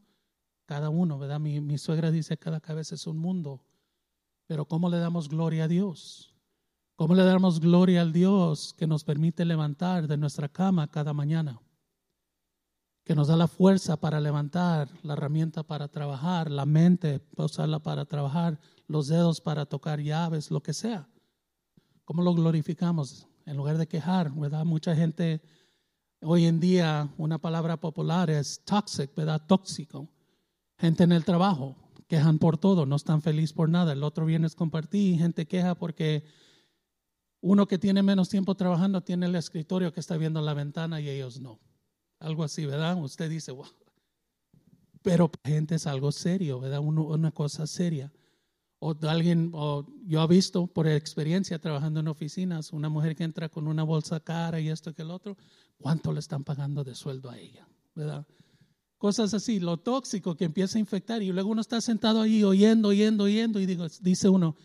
cada 0.67 0.91
uno, 0.91 1.19
¿verdad? 1.19 1.41
Mi, 1.41 1.61
mi 1.61 1.79
suegra 1.79 2.11
dice 2.11 2.37
cada 2.37 2.61
cabeza 2.61 2.95
es 2.95 3.07
un 3.07 3.19
mundo. 3.19 3.65
Pero 4.47 4.67
¿cómo 4.67 4.89
le 4.89 4.99
damos 4.99 5.29
gloria 5.29 5.65
a 5.65 5.69
Dios? 5.69 6.35
¿Cómo 7.01 7.15
le 7.15 7.25
damos 7.25 7.61
gloria 7.61 8.03
al 8.03 8.13
Dios 8.13 8.75
que 8.77 8.87
nos 8.87 9.05
permite 9.05 9.47
levantar 9.47 10.07
de 10.07 10.19
nuestra 10.19 10.51
cama 10.51 10.91
cada 10.91 11.15
mañana? 11.15 11.59
Que 13.05 13.15
nos 13.15 13.29
da 13.29 13.37
la 13.37 13.49
fuerza 13.49 13.97
para 13.97 14.21
levantar, 14.21 14.89
la 15.03 15.15
herramienta 15.15 15.63
para 15.63 15.89
trabajar, 15.89 16.51
la 16.51 16.67
mente 16.67 17.21
para 17.21 17.47
usarla 17.47 17.79
para 17.79 18.05
trabajar, 18.05 18.61
los 18.87 19.09
dedos 19.09 19.41
para 19.41 19.65
tocar 19.65 20.01
llaves, 20.01 20.51
lo 20.51 20.63
que 20.63 20.75
sea. 20.75 21.09
¿Cómo 22.05 22.23
lo 22.23 22.35
glorificamos? 22.35 23.27
En 23.47 23.57
lugar 23.57 23.79
de 23.79 23.89
quejar, 23.89 24.31
¿verdad? 24.33 24.67
Mucha 24.67 24.95
gente, 24.95 25.41
hoy 26.23 26.47
en 26.47 26.61
día, 26.61 27.09
una 27.19 27.39
palabra 27.39 27.79
popular 27.79 28.31
es 28.31 28.63
toxic, 28.65 29.15
¿verdad? 29.15 29.43
Tóxico. 29.47 30.09
Gente 30.79 31.05
en 31.05 31.13
el 31.13 31.25
trabajo, 31.25 31.77
quejan 32.07 32.39
por 32.39 32.59
todo, 32.59 32.87
no 32.87 32.97
están 32.97 33.23
felices 33.23 33.53
por 33.53 33.69
nada. 33.69 33.93
El 33.93 34.03
otro 34.03 34.25
viene 34.27 34.47
a 34.47 34.51
compartir, 34.51 35.19
gente 35.19 35.47
queja 35.47 35.75
porque 35.75 36.25
uno 37.41 37.67
que 37.67 37.79
tiene 37.79 38.03
menos 38.03 38.29
tiempo 38.29 38.55
trabajando 38.55 39.03
tiene 39.03 39.27
el 39.27 39.37
escritorio 39.37 39.93
que 39.93 40.01
está 40.01 40.17
viendo 40.17 40.41
la 40.41 40.55
ventana 40.55 41.01
y 41.01 41.09
ellos 41.09 41.41
no. 41.41 41.59
Algo 42.19 42.45
así, 42.45 42.67
¿verdad? 42.67 43.03
Usted 43.03 43.31
dice, 43.31 43.53
wow. 43.53 43.67
Pero 45.03 45.31
gente 45.45 45.77
es 45.77 45.87
algo 45.87 46.13
serio, 46.13 46.61
¿verdad? 46.61 46.81
una 46.81 47.31
cosa 47.31 47.67
seria 47.67 48.13
o 48.81 48.97
alguien, 49.03 49.51
o 49.53 49.87
yo 50.07 50.25
he 50.25 50.27
visto 50.27 50.67
por 50.67 50.89
experiencia 50.89 51.59
trabajando 51.59 52.01
en 52.01 52.09
oficinas, 52.09 52.73
una 52.73 52.89
mujer 52.89 53.15
que 53.15 53.25
entra 53.25 53.49
con 53.49 53.69
una 53.69 53.83
bolsa 53.83 54.21
cara 54.21 54.59
y 54.59 54.69
esto 54.69 54.95
que 54.95 55.03
el 55.03 55.11
otro, 55.11 55.37
¿cuánto 55.81 56.13
le 56.13 56.21
están 56.21 56.45
pagando 56.45 56.85
de 56.85 56.95
sueldo 56.95 57.31
a 57.31 57.39
ella? 57.39 57.67
¿Verdad? 57.95 58.27
Cosas 58.99 59.33
así, 59.33 59.61
lo 59.61 59.79
tóxico 59.79 60.37
que 60.37 60.45
empieza 60.45 60.77
a 60.79 60.81
infectar 60.81 61.23
y 61.23 61.33
luego 61.33 61.51
uno 61.51 61.63
está 61.63 61.81
sentado 61.81 62.21
ahí 62.21 62.45
oyendo, 62.45 62.89
oyendo, 62.89 63.25
oyendo 63.25 63.59
y 63.59 63.67
digo, 63.67 63.87
dice 64.01 64.29
uno, 64.29 64.57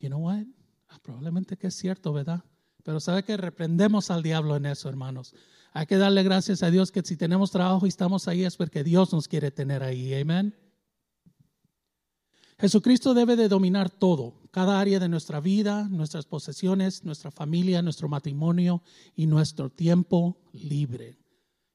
you 0.00 0.08
know 0.08 0.20
what? 0.20 0.44
Ah, 0.88 0.98
probablemente 1.02 1.56
que 1.56 1.66
es 1.66 1.74
cierto, 1.74 2.12
¿verdad? 2.12 2.42
Pero 2.82 3.00
sabe 3.00 3.22
que 3.22 3.36
reprendemos 3.36 4.10
al 4.10 4.22
diablo 4.22 4.56
en 4.56 4.66
eso, 4.66 4.88
hermanos. 4.88 5.34
Hay 5.72 5.86
que 5.86 5.98
darle 5.98 6.22
gracias 6.22 6.62
a 6.62 6.70
Dios 6.70 6.90
que 6.90 7.02
si 7.02 7.16
tenemos 7.16 7.50
trabajo 7.50 7.84
y 7.84 7.90
estamos 7.90 8.28
ahí 8.28 8.44
es 8.44 8.56
porque 8.56 8.82
Dios 8.82 9.12
nos 9.12 9.28
quiere 9.28 9.50
tener 9.50 9.82
ahí. 9.82 10.14
Amén. 10.14 10.54
Jesucristo 12.58 13.12
debe 13.12 13.36
de 13.36 13.48
dominar 13.48 13.90
todo, 13.90 14.40
cada 14.50 14.80
área 14.80 14.98
de 14.98 15.10
nuestra 15.10 15.40
vida, 15.40 15.88
nuestras 15.90 16.24
posesiones, 16.24 17.04
nuestra 17.04 17.30
familia, 17.30 17.82
nuestro 17.82 18.08
matrimonio 18.08 18.82
y 19.14 19.26
nuestro 19.26 19.68
tiempo 19.68 20.38
libre. 20.52 21.18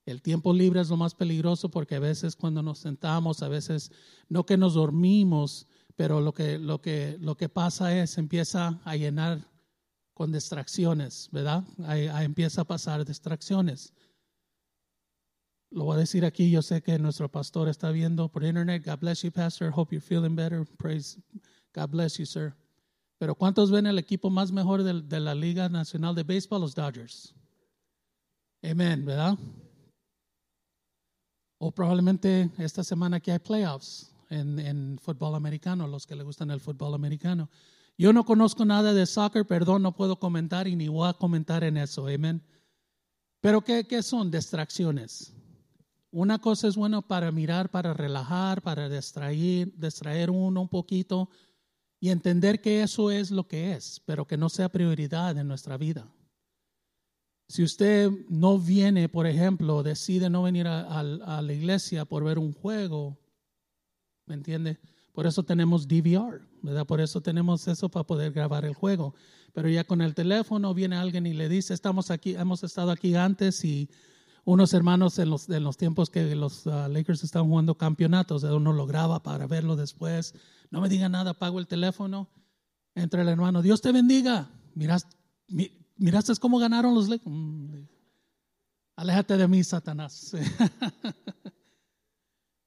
El 0.07 0.23
tiempo 0.23 0.53
libre 0.53 0.81
es 0.81 0.89
lo 0.89 0.97
más 0.97 1.13
peligroso 1.13 1.69
porque 1.69 1.95
a 1.95 1.99
veces 1.99 2.35
cuando 2.35 2.63
nos 2.63 2.79
sentamos, 2.79 3.43
a 3.43 3.47
veces 3.47 3.91
no 4.27 4.47
que 4.47 4.57
nos 4.57 4.73
dormimos, 4.73 5.67
pero 5.95 6.19
lo 6.19 6.33
que, 6.33 6.57
lo 6.57 6.81
que, 6.81 7.15
lo 7.19 7.37
que 7.37 7.47
pasa 7.47 7.95
es 7.95 8.17
empieza 8.17 8.81
a 8.83 8.95
llenar 8.95 9.47
con 10.15 10.31
distracciones, 10.31 11.29
¿verdad? 11.31 11.63
Empieza 12.23 12.61
a 12.61 12.65
pasar 12.65 13.05
distracciones. 13.05 13.93
Lo 15.71 15.85
voy 15.85 15.95
a 15.95 15.99
decir 15.99 16.25
aquí, 16.25 16.51
yo 16.51 16.61
sé 16.61 16.81
que 16.83 16.99
nuestro 16.99 17.31
pastor 17.31 17.69
está 17.69 17.91
viendo 17.91 18.27
por 18.27 18.43
internet. 18.43 18.85
God 18.85 18.99
bless 18.99 19.23
you, 19.23 19.31
Pastor. 19.31 19.71
Hope 19.73 19.95
you're 19.95 20.05
feeling 20.05 20.35
better. 20.35 20.65
Praise. 20.77 21.17
God 21.73 21.89
bless 21.91 22.17
you, 22.17 22.25
sir. 22.25 22.53
Pero 23.17 23.35
¿cuántos 23.35 23.71
ven 23.71 23.85
el 23.85 23.97
equipo 23.97 24.29
más 24.29 24.51
mejor 24.51 24.83
de, 24.83 25.19
la 25.19 25.33
Liga 25.33 25.69
Nacional 25.69 26.13
de 26.13 26.23
Béisbol? 26.23 26.59
Los 26.59 26.75
Dodgers. 26.75 27.33
Amén, 28.61 29.05
¿verdad? 29.05 29.37
O 31.57 31.71
probablemente 31.71 32.49
esta 32.57 32.83
semana 32.83 33.21
que 33.21 33.31
hay 33.31 33.39
playoffs 33.39 34.13
en, 34.29 34.59
en 34.59 34.99
fútbol 34.99 35.35
americano, 35.35 35.87
los 35.87 36.05
que 36.05 36.17
le 36.17 36.23
gustan 36.23 36.51
el 36.51 36.59
fútbol 36.59 36.95
americano. 36.95 37.49
Yo 37.97 38.11
no 38.11 38.25
conozco 38.25 38.65
nada 38.65 38.93
de 38.93 39.05
soccer, 39.05 39.45
perdón, 39.45 39.83
no 39.83 39.95
puedo 39.95 40.19
comentar 40.19 40.67
y 40.67 40.75
ni 40.75 40.89
voy 40.89 41.07
a 41.07 41.13
comentar 41.13 41.63
en 41.63 41.77
eso, 41.77 42.07
amén. 42.07 42.41
Pero 43.39 43.61
¿qué, 43.61 43.85
qué 43.85 44.03
son 44.03 44.29
distracciones? 44.29 45.33
Una 46.11 46.39
cosa 46.39 46.67
es 46.67 46.75
bueno 46.75 47.01
para 47.01 47.31
mirar, 47.31 47.71
para 47.71 47.93
relajar, 47.93 48.61
para 48.61 48.89
distraer, 48.89 49.71
distraer 49.77 50.29
uno 50.29 50.61
un 50.61 50.67
poquito 50.67 51.29
y 52.01 52.09
entender 52.09 52.61
que 52.61 52.83
eso 52.83 53.11
es 53.11 53.31
lo 53.31 53.47
que 53.47 53.71
es, 53.73 54.01
pero 54.05 54.27
que 54.27 54.35
no 54.35 54.49
sea 54.49 54.69
prioridad 54.69 55.37
en 55.37 55.47
nuestra 55.47 55.77
vida. 55.77 56.11
Si 57.47 57.63
usted 57.63 58.09
no 58.29 58.59
viene, 58.59 59.07
por 59.07 59.27
ejemplo, 59.27 59.83
decide 59.83 60.29
no 60.29 60.43
venir 60.43 60.67
a, 60.67 61.03
la 61.03 61.53
iglesia 61.53 62.05
por 62.05 62.23
ver 62.23 62.39
un 62.39 62.53
juego, 62.53 63.17
¿me 64.25 64.35
entiende? 64.35 64.79
Por 65.13 65.27
eso 65.27 65.43
tenemos 65.43 65.87
DVR, 65.87 66.41
¿verdad? 66.61 66.85
Por 66.85 67.01
eso 67.01 67.21
tenemos 67.21 67.67
eso 67.67 67.89
para 67.89 68.07
poder 68.07 68.31
grabar 68.31 68.65
el 68.65 68.73
juego. 68.73 69.15
Pero 69.53 69.69
ya 69.69 69.83
con 69.83 70.01
el 70.01 70.15
teléfono 70.15 70.73
viene 70.73 70.95
alguien 70.95 71.25
y 71.25 71.33
le 71.33 71.49
dice, 71.49 71.73
estamos 71.73 72.09
aquí, 72.09 72.35
hemos 72.35 72.63
estado 72.63 72.91
aquí 72.91 73.15
antes 73.15 73.63
y 73.65 73.89
unos 74.43 74.73
hermanos 74.73 75.19
en 75.19 75.29
los, 75.29 75.49
en 75.49 75.63
los 75.63 75.77
tiempos 75.77 76.09
que 76.09 76.35
los 76.35 76.65
uh, 76.65 76.87
Lakers 76.89 77.23
estaban 77.23 77.49
jugando 77.49 77.75
campeonatos, 77.75 78.43
uno 78.43 78.73
lo 78.73 78.85
graba 78.85 79.21
para 79.21 79.47
verlo 79.47 79.75
después. 79.75 80.33
No 80.69 80.81
me 80.81 80.89
diga 80.89 81.09
nada, 81.09 81.33
pago 81.33 81.59
el 81.59 81.67
teléfono. 81.67 82.29
Entra 82.95 83.21
el 83.21 83.29
hermano, 83.29 83.61
Dios 83.61 83.81
te 83.81 83.91
bendiga. 83.91 84.49
Miraste, 84.73 85.15
miraste 85.97 86.35
cómo 86.37 86.59
ganaron 86.59 86.95
los 86.95 87.07
Lakers. 87.07 87.31
Mm, 87.31 87.83
aléjate 88.95 89.37
de 89.37 89.47
mí, 89.47 89.63
Satanás. 89.63 90.35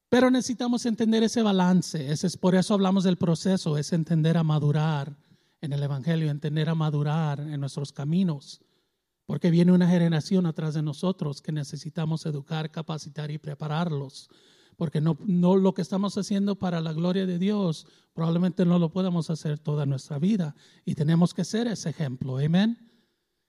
Pero 0.09 0.31
necesitamos 0.31 0.85
entender 0.85 1.23
ese 1.23 1.41
balance. 1.41 2.11
Ese 2.11 2.27
es 2.27 2.37
por 2.37 2.55
eso 2.55 2.73
hablamos 2.73 3.03
del 3.03 3.17
proceso, 3.17 3.77
es 3.77 3.91
entender 3.91 4.37
a 4.37 4.43
madurar 4.43 5.17
en 5.61 5.73
el 5.73 5.83
Evangelio, 5.83 6.29
entender 6.29 6.69
a 6.69 6.75
madurar 6.75 7.39
en 7.39 7.59
nuestros 7.59 7.91
caminos. 7.91 8.61
Porque 9.25 9.49
viene 9.49 9.71
una 9.71 9.89
generación 9.89 10.45
atrás 10.45 10.75
de 10.75 10.83
nosotros 10.83 11.41
que 11.41 11.51
necesitamos 11.51 12.25
educar, 12.25 12.69
capacitar 12.71 13.31
y 13.31 13.37
prepararlos. 13.37 14.29
Porque 14.77 15.01
no, 15.01 15.17
no 15.25 15.55
lo 15.55 15.73
que 15.73 15.81
estamos 15.81 16.17
haciendo 16.17 16.59
para 16.59 16.81
la 16.81 16.93
gloria 16.93 17.25
de 17.25 17.39
Dios, 17.39 17.87
probablemente 18.13 18.65
no 18.65 18.77
lo 18.77 18.91
podamos 18.91 19.29
hacer 19.29 19.57
toda 19.57 19.85
nuestra 19.85 20.19
vida. 20.19 20.55
Y 20.83 20.95
tenemos 20.95 21.33
que 21.33 21.45
ser 21.45 21.67
ese 21.67 21.89
ejemplo. 21.89 22.37
Amén. 22.37 22.77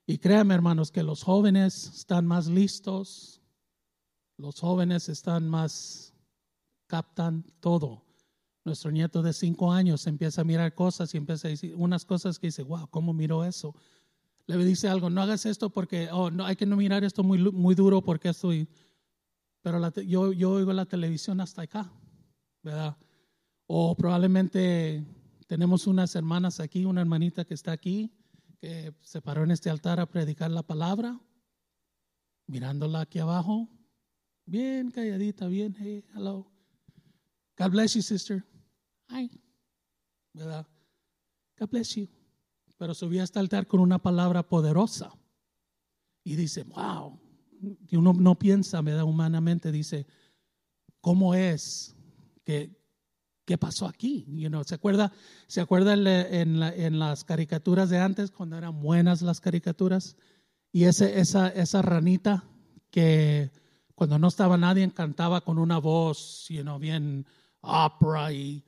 Y 0.07 0.19
créanme, 0.19 0.55
hermanos, 0.55 0.93
que 0.93 1.03
los 1.03 1.25
jóvenes 1.25 1.89
están 1.97 2.27
más 2.27 2.47
listos 2.47 3.43
Los 4.39 4.61
jóvenes 4.61 5.09
están 5.09 5.49
más, 5.49 6.15
captan 6.87 7.45
todo. 7.61 8.05
Nuestro 8.65 8.91
nieto 8.91 9.23
de 9.23 9.33
cinco 9.33 9.73
años 9.73 10.07
empieza 10.07 10.43
a 10.43 10.45
mirar 10.45 10.75
cosas 10.75 11.13
y 11.15 11.17
empieza 11.17 11.49
a 11.49 11.51
decir 11.51 11.75
unas 11.77 12.05
cosas 12.05 12.39
que 12.39 12.49
dice, 12.49 12.63
wow, 12.63 12.89
¿cómo 12.89 13.13
miró 13.13 13.45
eso? 13.45 13.75
Le 14.47 14.65
dice 14.65 14.89
algo, 14.89 15.11
no 15.11 15.23
hagas 15.23 15.45
esto 15.45 15.71
porque, 15.71 16.09
oh, 16.13 16.31
no, 16.31 16.45
hay 16.45 16.55
que 16.55 16.67
no 16.67 16.77
mirar 16.77 17.03
esto 17.03 17.25
muy, 17.25 17.39
muy 17.51 17.75
duro 17.75 18.03
porque 18.03 18.29
estoy, 18.29 18.69
pero 19.61 19.93
yo, 20.03 20.33
yo 20.33 20.53
oigo 20.53 20.73
la 20.73 20.87
televisión 20.87 21.41
hasta 21.41 21.63
acá, 21.63 21.93
¿verdad? 22.63 22.97
O 23.67 23.97
probablemente 23.97 25.05
tenemos 25.49 25.89
unas 25.89 26.15
hermanas 26.15 26.61
aquí, 26.61 26.85
una 26.85 27.01
hermanita 27.01 27.45
que 27.45 27.55
está 27.55 27.73
aquí, 27.73 28.13
que 28.61 28.95
se 29.03 29.21
paró 29.21 29.43
en 29.43 29.51
este 29.51 29.69
altar 29.69 29.99
a 29.99 30.07
predicar 30.07 30.51
la 30.53 30.63
palabra, 30.63 31.21
mirándola 32.47 33.01
aquí 33.01 33.19
abajo, 33.19 33.69
bien 34.45 34.93
calladita, 34.93 35.49
bien, 35.49 35.75
hey, 35.77 36.05
hello. 36.15 36.49
God 37.59 37.71
bless 37.71 37.95
you, 37.95 38.03
sister. 38.03 38.45
Hi. 39.09 39.31
¿Verdad? 40.35 40.67
God 41.59 41.71
bless 41.71 41.97
you. 41.97 42.16
Pero 42.77 42.95
subí 42.95 43.19
a 43.19 43.25
este 43.25 43.39
altar 43.39 43.67
con 43.67 43.81
una 43.81 43.99
palabra 43.99 44.43
poderosa. 44.43 45.13
Y 46.25 46.37
dice, 46.37 46.65
wow. 46.65 47.19
Y 47.89 47.97
uno 47.97 48.13
no 48.13 48.39
piensa, 48.39 48.83
me 48.83 48.93
da 48.93 49.05
humanamente, 49.05 49.73
dice, 49.73 50.07
¿cómo 51.01 51.35
es 51.35 51.97
que, 52.45 52.77
¿qué 53.45 53.57
pasó 53.57 53.87
aquí? 53.87 54.27
You 54.29 54.49
know, 54.49 54.63
¿Se 54.65 54.75
acuerda, 54.75 55.13
¿se 55.47 55.61
acuerda 55.61 55.95
en, 55.95 56.99
las 56.99 57.25
caricaturas 57.25 57.89
de 57.89 57.99
antes, 57.99 58.31
cuando 58.31 58.59
eran 58.59 58.81
buenas 58.83 59.23
las 59.23 59.41
caricaturas? 59.41 60.17
Y 60.73 60.85
ese, 60.85 61.21
esa, 61.21 61.49
esa 61.49 61.81
ranita 61.81 62.45
que 62.91 63.51
cuando 63.95 64.19
no 64.19 64.29
estaba 64.29 64.59
nadie 64.59 64.91
cantaba 64.93 65.41
con 65.41 65.59
una 65.59 65.79
voz, 65.79 66.47
you 66.51 66.63
know, 66.63 66.79
bien 66.79 67.27
opera 67.61 68.33
y, 68.33 68.65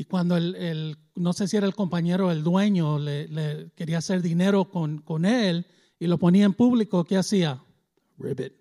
y 0.00 0.04
cuando 0.06 0.38
el, 0.38 0.54
el, 0.56 0.96
no 1.14 1.34
sé 1.34 1.46
si 1.46 1.58
era 1.58 1.66
el 1.66 1.74
compañero 1.74 2.28
o 2.28 2.30
el 2.30 2.42
dueño, 2.42 2.98
le, 2.98 3.28
le, 3.28 3.70
quería 3.72 3.98
hacer 3.98 4.22
dinero 4.22 4.70
con, 4.70 5.02
con 5.02 5.26
él 5.26 5.66
y 5.98 6.06
lo 6.06 6.16
ponía 6.16 6.46
en 6.46 6.54
público, 6.54 7.04
¿qué 7.04 7.18
hacía? 7.18 7.62
Ribbit, 8.16 8.54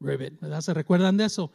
ribbit, 0.00 0.40
¿verdad? 0.40 0.60
¿Se 0.60 0.74
recuerdan 0.74 1.16
de 1.16 1.26
eso? 1.26 1.52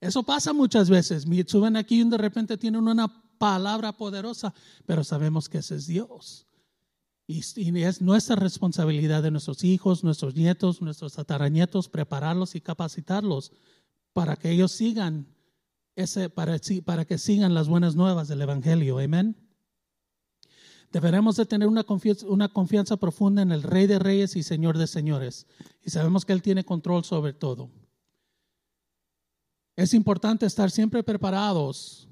Eso 0.00 0.24
pasa 0.24 0.52
muchas 0.52 0.90
veces. 0.90 1.24
Suben 1.46 1.76
aquí 1.76 2.00
y 2.00 2.10
de 2.10 2.18
repente 2.18 2.58
tienen 2.58 2.88
una 2.88 3.06
palabra 3.38 3.92
poderosa, 3.92 4.52
pero 4.86 5.04
sabemos 5.04 5.48
que 5.48 5.58
ese 5.58 5.76
es 5.76 5.86
Dios. 5.86 6.48
Y, 7.28 7.44
y, 7.54 7.80
es 7.84 8.02
nuestra 8.02 8.34
responsabilidad 8.34 9.22
de 9.22 9.30
nuestros 9.30 9.62
hijos, 9.62 10.02
nuestros 10.02 10.34
nietos, 10.34 10.82
nuestros 10.82 11.12
tataranietos, 11.12 11.88
prepararlos 11.88 12.56
y 12.56 12.60
capacitarlos 12.60 13.52
para 14.12 14.34
que 14.34 14.50
ellos 14.50 14.72
sigan 14.72 15.28
ese, 15.96 16.30
para, 16.30 16.58
que 17.04 17.18
sigan 17.18 17.54
las 17.54 17.68
buenas 17.68 17.94
nuevas 17.94 18.28
del 18.28 18.42
Evangelio. 18.42 18.98
Amén. 18.98 19.36
Deberemos 20.92 21.36
de 21.36 21.46
tener 21.46 21.68
una 21.68 21.84
confianza, 21.84 22.96
profunda 22.96 23.42
en 23.42 23.50
el 23.52 23.62
Rey 23.62 23.86
de 23.86 23.98
Reyes 23.98 24.36
y 24.36 24.42
Señor 24.42 24.78
de 24.78 24.86
Señores. 24.86 25.46
Y 25.82 25.90
sabemos 25.90 26.24
que 26.24 26.32
Él 26.32 26.42
tiene 26.42 26.64
control 26.64 27.04
sobre 27.04 27.32
todo. 27.32 27.70
Es 29.76 29.92
importante 29.92 30.46
estar 30.46 30.70
siempre 30.70 31.02
preparados 31.02 32.08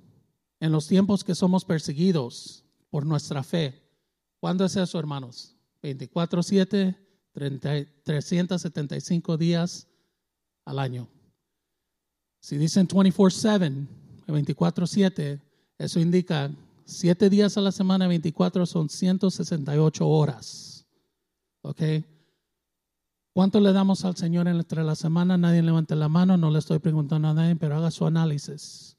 en 0.58 0.72
los 0.72 0.88
tiempos 0.88 1.22
que 1.22 1.36
somos 1.36 1.64
perseguidos 1.64 2.64
por 2.90 3.06
nuestra 3.06 3.44
fe. 3.44 3.88
¿Cuándo 4.40 4.64
es 4.64 4.74
eso, 4.74 4.98
hermanos? 4.98 5.54
24-7, 5.82 6.96
375 8.02 9.36
días 9.36 9.86
al 10.64 10.80
año. 10.80 11.08
Si 12.42 12.58
dicen 12.58 12.88
24-7, 12.88 13.86
24-7, 14.26 15.40
eso 15.78 16.00
indica 16.00 16.50
7 16.84 17.30
días 17.30 17.56
a 17.56 17.60
la 17.60 17.70
semana, 17.70 18.08
24 18.08 18.66
son 18.66 18.88
168 18.88 20.08
horas. 20.08 20.84
¿Ok? 21.62 21.80
¿Cuánto 23.32 23.60
le 23.60 23.72
damos 23.72 24.04
al 24.04 24.16
Señor 24.16 24.48
entre 24.48 24.82
la 24.82 24.96
semana? 24.96 25.38
Nadie 25.38 25.62
levante 25.62 25.94
la 25.94 26.08
mano, 26.08 26.36
no 26.36 26.50
le 26.50 26.58
estoy 26.58 26.80
preguntando 26.80 27.28
a 27.28 27.34
nadie, 27.34 27.54
pero 27.54 27.76
haga 27.76 27.92
su 27.92 28.06
análisis. 28.06 28.96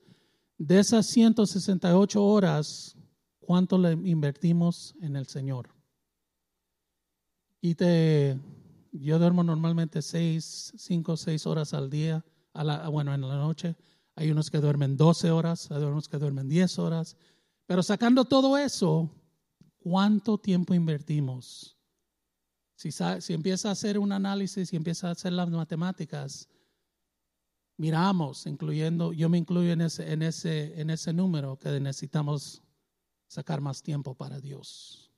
De 0.58 0.80
esas 0.80 1.06
168 1.08 2.24
horas, 2.24 2.96
¿cuánto 3.40 3.78
le 3.78 3.92
invertimos 3.92 4.96
en 5.02 5.18
el 5.18 5.28
Señor? 5.28 5.68
Y 7.60 7.76
te, 7.76 8.40
yo 8.94 9.20
duermo 9.20 9.44
normalmente 9.44 10.02
6, 10.02 10.76
5, 10.78 11.18
6 11.18 11.46
horas 11.46 11.74
al 11.74 11.90
día 11.90 12.24
bueno, 12.54 13.14
en 13.14 13.22
la 13.22 13.36
noche. 13.36 13.76
Hay 14.16 14.32
unos 14.32 14.52
que 14.52 14.60
duermen 14.60 14.96
12 14.96 15.32
horas, 15.32 15.72
hay 15.72 15.84
unos 15.84 16.08
que 16.08 16.18
duermen 16.18 16.48
10 16.48 16.80
horas. 16.80 17.18
Pero 17.66 17.82
sacando 17.82 18.26
todo 18.26 18.58
eso, 18.58 19.10
¿cuánto 19.80 20.38
tiempo 20.38 20.74
invertimos? 20.74 21.78
Si, 22.76 22.92
si 22.92 23.34
empieza 23.34 23.70
a 23.70 23.72
hacer 23.72 23.98
un 23.98 24.12
análisis 24.12 24.72
y 24.74 24.76
empieza 24.76 25.08
a 25.08 25.12
hacer 25.12 25.34
las 25.34 25.50
matemáticas, 25.50 26.50
miramos, 27.78 28.46
incluyendo, 28.46 29.14
yo 29.14 29.30
me 29.30 29.38
incluyo 29.38 29.72
en 29.72 29.82
ese 30.22 31.14
número 31.14 31.58
que 31.58 31.80
necesitamos 31.80 32.62
sacar 33.28 33.62
más 33.62 33.82
tiempo 33.82 34.16
para 34.16 34.40
Dios, 34.40 35.12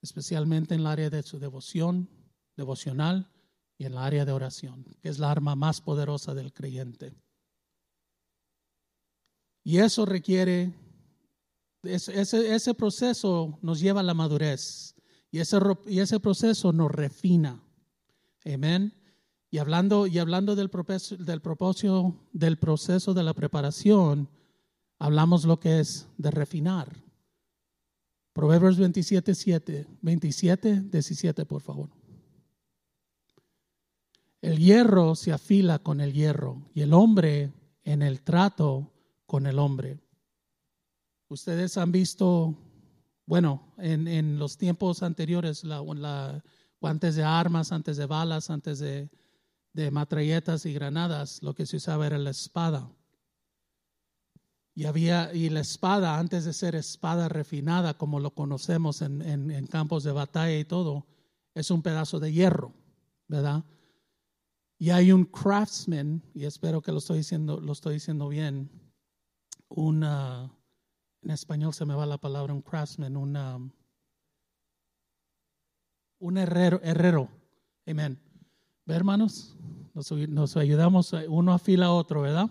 especialmente 0.00 0.74
en 0.74 0.80
el 0.80 0.86
área 0.86 1.08
de 1.08 1.22
su 1.22 1.38
devoción, 1.38 2.08
devocional, 2.56 3.30
y 3.82 3.86
en 3.86 3.92
el 3.92 3.98
área 3.98 4.24
de 4.24 4.30
oración, 4.30 4.84
que 5.02 5.08
es 5.08 5.18
la 5.18 5.32
arma 5.32 5.56
más 5.56 5.80
poderosa 5.80 6.34
del 6.34 6.52
creyente. 6.52 7.12
Y 9.64 9.78
eso 9.78 10.06
requiere, 10.06 10.72
ese, 11.82 12.74
proceso 12.74 13.58
nos 13.60 13.80
lleva 13.80 13.98
a 13.98 14.04
la 14.04 14.14
madurez 14.14 14.94
y 15.32 15.40
ese, 15.40 15.58
y 15.86 15.98
ese 15.98 16.20
proceso 16.20 16.72
nos 16.72 16.92
refina. 16.92 17.60
Amén. 18.44 18.94
Y 19.50 19.58
hablando, 19.58 20.06
y 20.06 20.18
hablando 20.18 20.54
del, 20.54 20.70
del 21.18 21.40
propósito 21.40 22.14
del 22.32 22.58
proceso 22.58 23.14
de 23.14 23.22
la 23.24 23.34
preparación, 23.34 24.28
hablamos 25.00 25.44
lo 25.44 25.58
que 25.58 25.80
es 25.80 26.06
de 26.18 26.30
refinar. 26.30 26.88
Proverbios 28.32 28.78
27, 28.78 29.34
7, 29.34 29.86
27, 30.02 30.80
17, 30.82 31.44
por 31.46 31.60
favor. 31.60 32.01
El 34.42 34.58
hierro 34.58 35.14
se 35.14 35.32
afila 35.32 35.78
con 35.78 36.00
el 36.00 36.12
hierro 36.12 36.68
y 36.74 36.80
el 36.82 36.92
hombre 36.94 37.52
en 37.84 38.02
el 38.02 38.22
trato 38.22 38.92
con 39.24 39.46
el 39.46 39.60
hombre. 39.60 40.00
Ustedes 41.28 41.78
han 41.78 41.92
visto, 41.92 42.58
bueno, 43.24 43.72
en, 43.78 44.40
los 44.40 44.58
tiempos 44.58 45.04
anteriores, 45.04 45.62
la, 45.62 46.42
antes 46.82 47.14
de 47.14 47.22
armas, 47.22 47.70
antes 47.70 47.96
de 47.96 48.06
balas, 48.06 48.50
antes 48.50 48.80
de, 48.80 49.10
de 49.74 49.92
matralletas 49.92 50.66
y 50.66 50.72
granadas, 50.72 51.40
lo 51.40 51.54
que 51.54 51.64
se 51.64 51.76
usaba 51.76 52.08
era 52.08 52.18
la 52.18 52.30
espada. 52.30 52.90
Y 54.74 54.86
había, 54.86 55.32
y 55.32 55.50
la 55.50 55.60
espada, 55.60 56.18
antes 56.18 56.44
de 56.44 56.52
ser 56.52 56.74
espada 56.74 57.28
refinada, 57.28 57.94
como 57.94 58.18
lo 58.18 58.34
conocemos 58.34 59.02
en, 59.02 59.22
en 59.22 59.66
campos 59.68 60.02
de 60.02 60.10
batalla 60.10 60.58
y 60.58 60.64
todo, 60.64 61.06
es 61.54 61.70
un 61.70 61.82
pedazo 61.82 62.18
de 62.18 62.32
hierro, 62.32 62.74
¿verdad? 63.28 63.64
Y 64.82 64.90
hay 64.90 65.12
un 65.12 65.26
craftsman, 65.26 66.20
y 66.34 66.44
espero 66.44 66.82
que 66.82 66.90
lo 66.90 66.98
estoy 66.98 67.18
diciendo, 67.18 67.60
lo 67.60 67.70
estoy 67.70 67.94
diciendo 67.94 68.26
bien, 68.26 68.68
una, 69.68 70.50
en 71.22 71.30
español 71.30 71.72
se 71.72 71.84
me 71.84 71.94
va 71.94 72.04
la 72.04 72.18
palabra, 72.18 72.52
un 72.52 72.62
craftsman, 72.62 73.16
una, 73.16 73.60
un 76.18 76.36
herrero, 76.36 76.80
herrero. 76.82 77.28
Amén. 77.86 78.18
¿Ve, 78.84 78.96
hermanos? 78.96 79.56
Nos, 79.94 80.10
nos, 80.10 80.56
ayudamos, 80.56 81.14
uno 81.28 81.52
afila 81.52 81.86
a 81.86 81.92
otro, 81.92 82.22
¿verdad? 82.22 82.50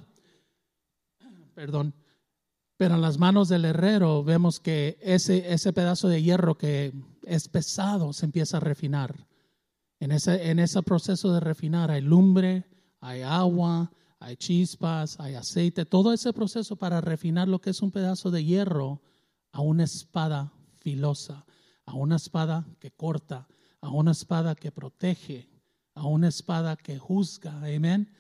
Perdón. 1.54 1.94
Pero 2.78 2.96
en 2.96 3.02
las 3.02 3.18
manos 3.18 3.50
del 3.50 3.66
herrero 3.66 4.24
vemos 4.24 4.62
que 4.62 4.98
ese, 5.02 5.52
ese 5.52 5.74
pedazo 5.74 6.08
de 6.08 6.24
hierro 6.24 6.58
que 6.58 6.94
es 7.24 7.50
pesado 7.50 8.14
se 8.14 8.26
empieza 8.26 8.56
a 8.56 8.62
refinar. 8.62 9.28
En 10.02 10.12
ese, 10.12 10.50
en 10.50 10.58
ese 10.58 10.82
proceso 10.82 11.32
de 11.32 11.40
refinar 11.40 11.92
hay 11.92 12.02
lumbre, 12.02 12.66
hay 13.02 13.22
agua, 13.22 13.92
hay 14.20 14.36
chispas, 14.36 15.20
hay 15.20 15.36
aceite, 15.36 15.86
todo 15.86 16.12
ese 16.12 16.34
proceso 16.34 16.76
para 16.76 17.02
refinar 17.02 17.48
lo 17.48 17.62
que 17.62 17.70
es 17.70 17.84
un 17.84 17.92
pedazo 17.92 18.32
de 18.32 18.44
hierro 18.44 19.00
a 19.52 19.62
una 19.62 19.84
espada 19.84 20.52
filosa, 20.80 21.46
a 21.86 21.94
una 21.94 22.16
espada 22.16 22.66
que 22.80 22.90
corta, 22.90 23.48
a 23.80 23.90
una 23.92 24.10
espada 24.10 24.56
que 24.56 24.72
protege, 24.72 25.48
a 25.94 26.08
una 26.08 26.30
espada 26.30 26.76
que 26.78 26.98
juzga. 26.98 27.58
Amén. 27.58 28.12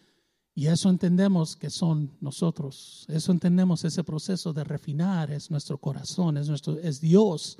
Y 0.53 0.67
eso 0.67 0.87
entendemos 0.87 1.55
que 1.55 1.71
son 1.71 2.15
nosotros. 2.21 3.07
Eso 3.09 3.31
entendemos 3.31 3.83
ese 3.85 4.03
proceso 4.03 4.53
de 4.53 4.63
refinar 4.63 5.31
es 5.31 5.49
nuestro 5.49 5.79
corazón, 5.79 6.37
es 6.37 6.47
nuestro 6.47 6.77
es 6.77 7.01
Dios 7.01 7.57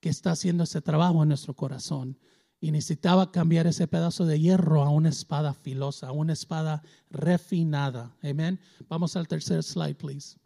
que 0.00 0.10
está 0.10 0.32
haciendo 0.32 0.64
ese 0.64 0.82
trabajo 0.82 1.22
en 1.22 1.30
nuestro 1.30 1.54
corazón. 1.54 2.18
Y 2.60 2.72
necesitaba 2.72 3.30
cambiar 3.30 3.66
ese 3.66 3.86
pedazo 3.86 4.26
de 4.26 4.40
hierro 4.40 4.82
a 4.82 4.90
una 4.90 5.10
espada 5.10 5.54
filosa, 5.54 6.08
a 6.08 6.12
una 6.12 6.32
espada 6.32 6.82
refinada. 7.10 8.16
Amén. 8.22 8.60
Vamos 8.88 9.16
al 9.16 9.28
tercer 9.28 9.62
slide, 9.62 9.94
please. 9.94 10.36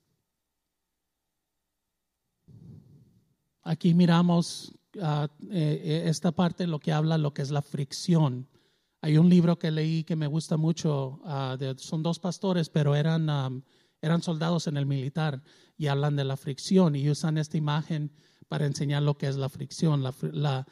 Aquí 3.63 3.95
miramos 3.95 4.75
uh, 4.97 5.29
esta 5.51 6.33
parte, 6.33 6.67
lo 6.67 6.81
que 6.81 6.93
habla, 6.93 7.17
lo 7.17 7.33
que 7.33 7.43
es 7.43 7.51
la 7.51 7.63
fricción. 7.63 8.49
Hay 9.01 9.17
un 9.17 9.29
libro 9.29 9.59
que 9.59 9.71
leí 9.71 10.05
que 10.05 10.17
me 10.17 10.27
gusta 10.27 10.57
mucho, 10.57 11.21
de, 11.59 11.75
son 11.79 12.03
dos 12.03 12.21
pastores, 12.21 12.69
pero 12.69 12.95
eran, 12.95 13.65
eran 14.01 14.23
soldados 14.23 14.69
en 14.69 14.77
el 14.77 14.87
militar 14.87 15.43
y 15.77 15.89
hablan 15.89 16.15
de 16.15 16.25
la 16.25 16.37
fricción 16.37 16.95
y 16.95 17.11
usan 17.11 17.37
esta 17.37 17.57
imagen 17.57 18.13
para 18.47 18.67
enseñar 18.67 19.03
lo 19.03 19.19
que 19.19 19.27
es 19.27 19.37
la 19.37 19.49
fricción. 19.49 20.05
La, 20.05 20.15
la, 20.31 20.67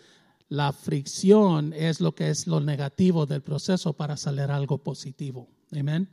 la 0.50 0.72
fricción 0.72 1.72
es 1.72 2.00
lo 2.00 2.14
que 2.14 2.28
es 2.28 2.48
lo 2.48 2.60
negativo 2.60 3.24
del 3.24 3.40
proceso 3.40 3.92
para 3.92 4.16
salir 4.16 4.50
algo 4.50 4.78
positivo. 4.78 5.48
Amén. 5.70 6.12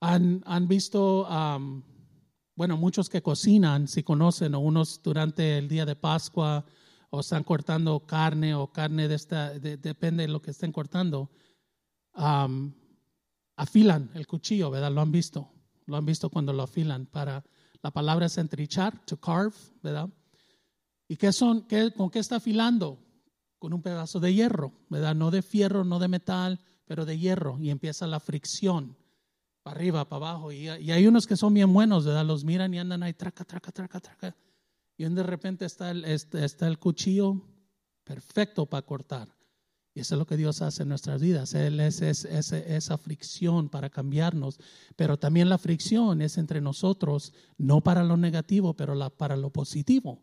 ¿Han, 0.00 0.42
han 0.44 0.66
visto, 0.66 1.28
bueno, 2.56 2.76
muchos 2.76 3.08
que 3.08 3.22
cocinan, 3.22 3.86
si 3.86 4.02
conocen, 4.02 4.56
o 4.56 4.58
unos 4.58 5.00
durante 5.00 5.58
el 5.58 5.68
día 5.68 5.86
de 5.86 5.94
Pascua, 5.94 6.66
o 7.10 7.20
están 7.20 7.44
cortando 7.44 8.04
carne 8.04 8.56
o 8.56 8.72
carne 8.72 9.06
de 9.06 9.14
esta, 9.14 9.50
depende 9.56 10.24
de 10.24 10.28
lo 10.28 10.42
que 10.42 10.50
estén 10.50 10.72
cortando, 10.72 11.30
afilan 13.56 14.10
el 14.14 14.26
cuchillo, 14.26 14.72
¿verdad? 14.72 14.90
Lo 14.90 15.02
han 15.02 15.12
visto, 15.12 15.52
lo 15.86 15.96
han 15.96 16.04
visto 16.04 16.28
cuando 16.30 16.52
lo 16.52 16.64
afilan 16.64 17.06
para, 17.06 17.44
la 17.80 17.92
palabra 17.92 18.26
es 18.26 18.36
entrichar, 18.38 19.06
to 19.06 19.16
carve, 19.20 19.54
¿verdad? 19.84 20.10
¿Y 21.14 21.16
qué 21.16 21.32
son? 21.32 21.62
Qué, 21.68 21.92
¿Con 21.92 22.10
qué 22.10 22.18
está 22.18 22.36
afilando? 22.36 22.98
Con 23.60 23.72
un 23.72 23.82
pedazo 23.82 24.18
de 24.18 24.34
hierro, 24.34 24.72
¿verdad? 24.90 25.14
No 25.14 25.30
de 25.30 25.42
fierro, 25.42 25.84
no 25.84 26.00
de 26.00 26.08
metal, 26.08 26.58
pero 26.86 27.04
de 27.04 27.16
hierro. 27.16 27.56
Y 27.60 27.70
empieza 27.70 28.08
la 28.08 28.18
fricción, 28.18 28.96
para 29.62 29.76
arriba, 29.76 30.08
para 30.08 30.30
abajo. 30.30 30.50
Y, 30.50 30.68
hay 30.68 31.06
unos 31.06 31.28
que 31.28 31.36
son 31.36 31.54
bien 31.54 31.72
buenos, 31.72 32.04
¿verdad? 32.04 32.26
Los 32.26 32.42
miran 32.42 32.74
y 32.74 32.80
andan 32.80 33.04
ahí, 33.04 33.12
traca, 33.12 33.44
traca, 33.44 33.70
traca, 33.70 34.00
traca. 34.00 34.36
Y 34.96 35.04
de 35.04 35.22
repente 35.22 35.66
está 35.66 35.92
el, 35.92 36.04
este, 36.04 36.44
está 36.44 36.66
el 36.66 36.80
cuchillo 36.80 37.40
perfecto 38.02 38.66
para 38.66 38.84
cortar. 38.84 39.28
Y 39.94 40.00
eso 40.00 40.16
es 40.16 40.18
lo 40.18 40.26
que 40.26 40.36
Dios 40.36 40.62
hace 40.62 40.82
en 40.82 40.88
nuestras 40.88 41.22
vidas. 41.22 41.54
Él 41.54 41.78
es, 41.78 42.02
es, 42.02 42.24
esa 42.24 42.98
fricción 42.98 43.68
para 43.68 43.88
cambiarnos. 43.88 44.58
Pero 44.96 45.16
también 45.16 45.48
la 45.48 45.58
fricción 45.58 46.22
es 46.22 46.38
entre 46.38 46.60
nosotros, 46.60 47.32
no 47.56 47.82
para 47.82 48.02
lo 48.02 48.16
negativo, 48.16 48.74
pero 48.74 49.10
para 49.10 49.36
lo 49.36 49.50
positivo. 49.50 50.20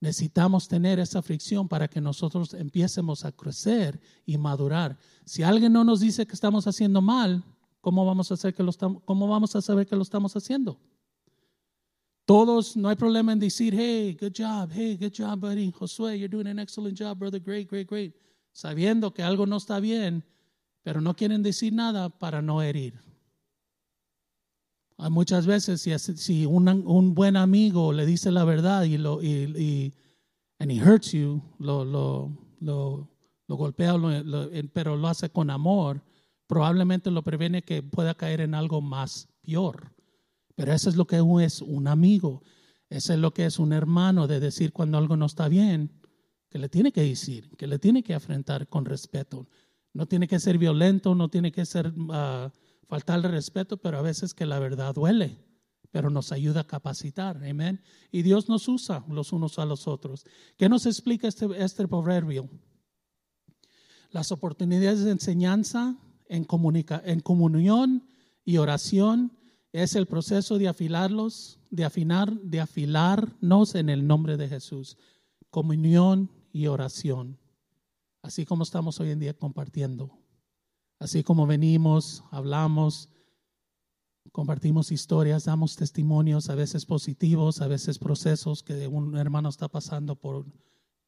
Necesitamos 0.00 0.68
tener 0.68 1.00
esa 1.00 1.22
fricción 1.22 1.66
para 1.66 1.88
que 1.88 2.00
nosotros 2.00 2.54
empiecemos 2.54 3.24
a 3.24 3.32
crecer 3.32 4.00
y 4.24 4.38
madurar. 4.38 4.96
Si 5.24 5.42
alguien 5.42 5.72
no 5.72 5.82
nos 5.82 6.00
dice 6.00 6.26
que 6.26 6.34
estamos 6.34 6.66
haciendo 6.68 7.02
mal, 7.02 7.42
¿cómo 7.80 8.06
vamos 8.06 8.30
a, 8.30 8.52
que 8.52 8.62
lo 8.62 8.70
estamos, 8.70 9.02
cómo 9.04 9.26
vamos 9.26 9.56
a 9.56 9.62
saber 9.62 9.86
que 9.86 9.96
lo 9.96 10.02
estamos 10.02 10.36
haciendo? 10.36 10.78
Todos, 12.24 12.76
no 12.76 12.90
hay 12.90 12.96
problema 12.96 13.32
en 13.32 13.40
decir, 13.40 13.74
hey, 13.74 14.16
good 14.20 14.34
job, 14.36 14.70
hey, 14.72 14.96
good 15.00 15.12
job, 15.16 15.40
buddy. 15.40 15.72
Josué, 15.72 16.18
you're 16.18 16.28
doing 16.28 16.46
an 16.46 16.58
excellent 16.58 16.96
job, 16.96 17.18
brother, 17.18 17.40
great, 17.40 17.68
great, 17.68 17.88
great. 17.88 18.14
Sabiendo 18.52 19.12
que 19.12 19.22
algo 19.22 19.46
no 19.46 19.56
está 19.56 19.80
bien, 19.80 20.22
pero 20.82 21.00
no 21.00 21.14
quieren 21.14 21.42
decir 21.42 21.72
nada 21.72 22.08
para 22.08 22.40
no 22.42 22.62
herir. 22.62 23.00
Muchas 24.98 25.46
veces, 25.46 25.80
si, 26.16 26.44
un, 26.44 27.14
buen 27.14 27.36
amigo 27.36 27.92
le 27.92 28.04
dice 28.04 28.32
la 28.32 28.44
verdad 28.44 28.82
y 28.82 28.98
lo 28.98 29.22
y, 29.22 29.28
y 29.28 29.94
and 30.58 30.72
he 30.72 30.80
hurts 30.80 31.12
you, 31.12 31.40
lo, 31.60 31.84
lo, 31.84 32.36
lo, 32.60 33.08
golpea, 33.46 33.94
pero 34.72 34.96
lo 34.96 35.06
hace 35.06 35.30
con 35.30 35.50
amor, 35.50 36.02
probablemente 36.48 37.12
lo 37.12 37.22
previene 37.22 37.62
que 37.62 37.80
pueda 37.82 38.14
caer 38.14 38.40
en 38.40 38.54
algo 38.54 38.80
más 38.80 39.28
peor. 39.40 39.94
Pero 40.56 40.72
eso 40.72 40.90
es 40.90 40.96
lo 40.96 41.06
que 41.06 41.20
es 41.44 41.62
un 41.62 41.86
amigo. 41.86 42.42
Eso 42.90 43.12
es 43.12 43.18
lo 43.20 43.32
que 43.32 43.44
es 43.44 43.60
un 43.60 43.72
hermano, 43.72 44.26
de 44.26 44.40
decir 44.40 44.72
cuando 44.72 44.98
algo 44.98 45.16
no 45.16 45.26
está 45.26 45.48
bien, 45.48 45.92
que 46.50 46.58
le 46.58 46.68
tiene 46.68 46.90
que 46.90 47.02
decir, 47.02 47.50
que 47.56 47.66
le 47.66 47.78
tiene 47.78 48.02
que 48.02 48.14
afrontar 48.14 48.66
con 48.66 48.84
respeto. 48.84 49.46
No 49.92 50.06
tiene 50.06 50.26
que 50.26 50.40
ser 50.40 50.58
violento, 50.58 51.14
no 51.14 51.28
tiene 51.28 51.52
que 51.52 51.64
ser 51.66 51.88
uh, 51.88 52.50
faltarle 52.88 53.28
respeto, 53.28 53.76
pero 53.76 53.98
a 53.98 54.02
veces 54.02 54.34
que 54.34 54.46
la 54.46 54.58
verdad 54.58 54.94
duele, 54.94 55.38
pero 55.90 56.10
nos 56.10 56.32
ayuda 56.32 56.60
a 56.62 56.66
capacitar, 56.66 57.36
amén. 57.44 57.80
Y 58.10 58.22
Dios 58.22 58.48
nos 58.48 58.66
usa 58.66 59.04
los 59.08 59.32
unos 59.32 59.58
a 59.58 59.66
los 59.66 59.86
otros. 59.86 60.24
¿Qué 60.56 60.68
nos 60.68 60.86
explica 60.86 61.28
este, 61.28 61.46
este 61.62 61.86
proverbio? 61.86 62.48
Las 64.10 64.32
oportunidades 64.32 65.04
de 65.04 65.10
enseñanza 65.10 65.96
en, 66.28 66.44
comunica, 66.44 67.02
en 67.04 67.20
comunión 67.20 68.08
y 68.44 68.56
oración 68.56 69.36
es 69.72 69.94
el 69.94 70.06
proceso 70.06 70.56
de 70.56 70.68
afilarlos, 70.68 71.60
de 71.70 71.84
afinar, 71.84 72.32
de 72.40 72.60
afilarnos 72.60 73.74
en 73.74 73.90
el 73.90 74.06
nombre 74.06 74.38
de 74.38 74.48
Jesús. 74.48 74.96
Comunión 75.50 76.30
y 76.52 76.66
oración. 76.66 77.38
Así 78.22 78.46
como 78.46 78.62
estamos 78.62 78.98
hoy 79.00 79.10
en 79.10 79.20
día 79.20 79.34
compartiendo. 79.34 80.17
Así 80.98 81.22
como 81.22 81.46
venimos, 81.46 82.24
hablamos, 82.30 83.08
compartimos 84.32 84.90
historias, 84.90 85.44
damos 85.44 85.76
testimonios, 85.76 86.50
a 86.50 86.56
veces 86.56 86.86
positivos, 86.86 87.60
a 87.60 87.68
veces 87.68 87.98
procesos 87.98 88.62
que 88.62 88.86
un 88.88 89.16
hermano 89.16 89.48
está 89.48 89.68
pasando 89.68 90.16
por 90.16 90.46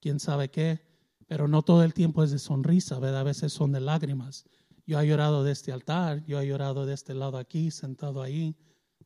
quién 0.01 0.21
sabe 0.21 0.51
qué, 0.51 0.81
pero 1.27 1.49
no 1.49 1.63
todo 1.63 1.83
el 1.83 1.93
tiempo 1.93 2.23
es 2.23 2.31
de 2.31 2.39
sonrisa. 2.39 2.97
A 2.97 3.23
veces 3.23 3.53
son 3.53 3.73
de 3.73 3.81
lágrimas. 3.81 4.45
Yo 4.87 5.01
he 5.01 5.07
llorado 5.07 5.45
de 5.45 5.53
este 5.53 5.73
altar, 5.73 6.25
yo 6.25 6.41
he 6.41 6.47
llorado 6.47 6.87
de 6.87 6.95
este 6.95 7.15
lado 7.15 7.37
aquí, 7.37 7.71
sentado 7.71 8.23
ahí. 8.23 8.57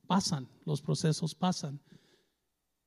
Pasan, 0.07 0.49
los 0.65 0.83
procesos 0.83 1.35
pasan. 1.35 1.81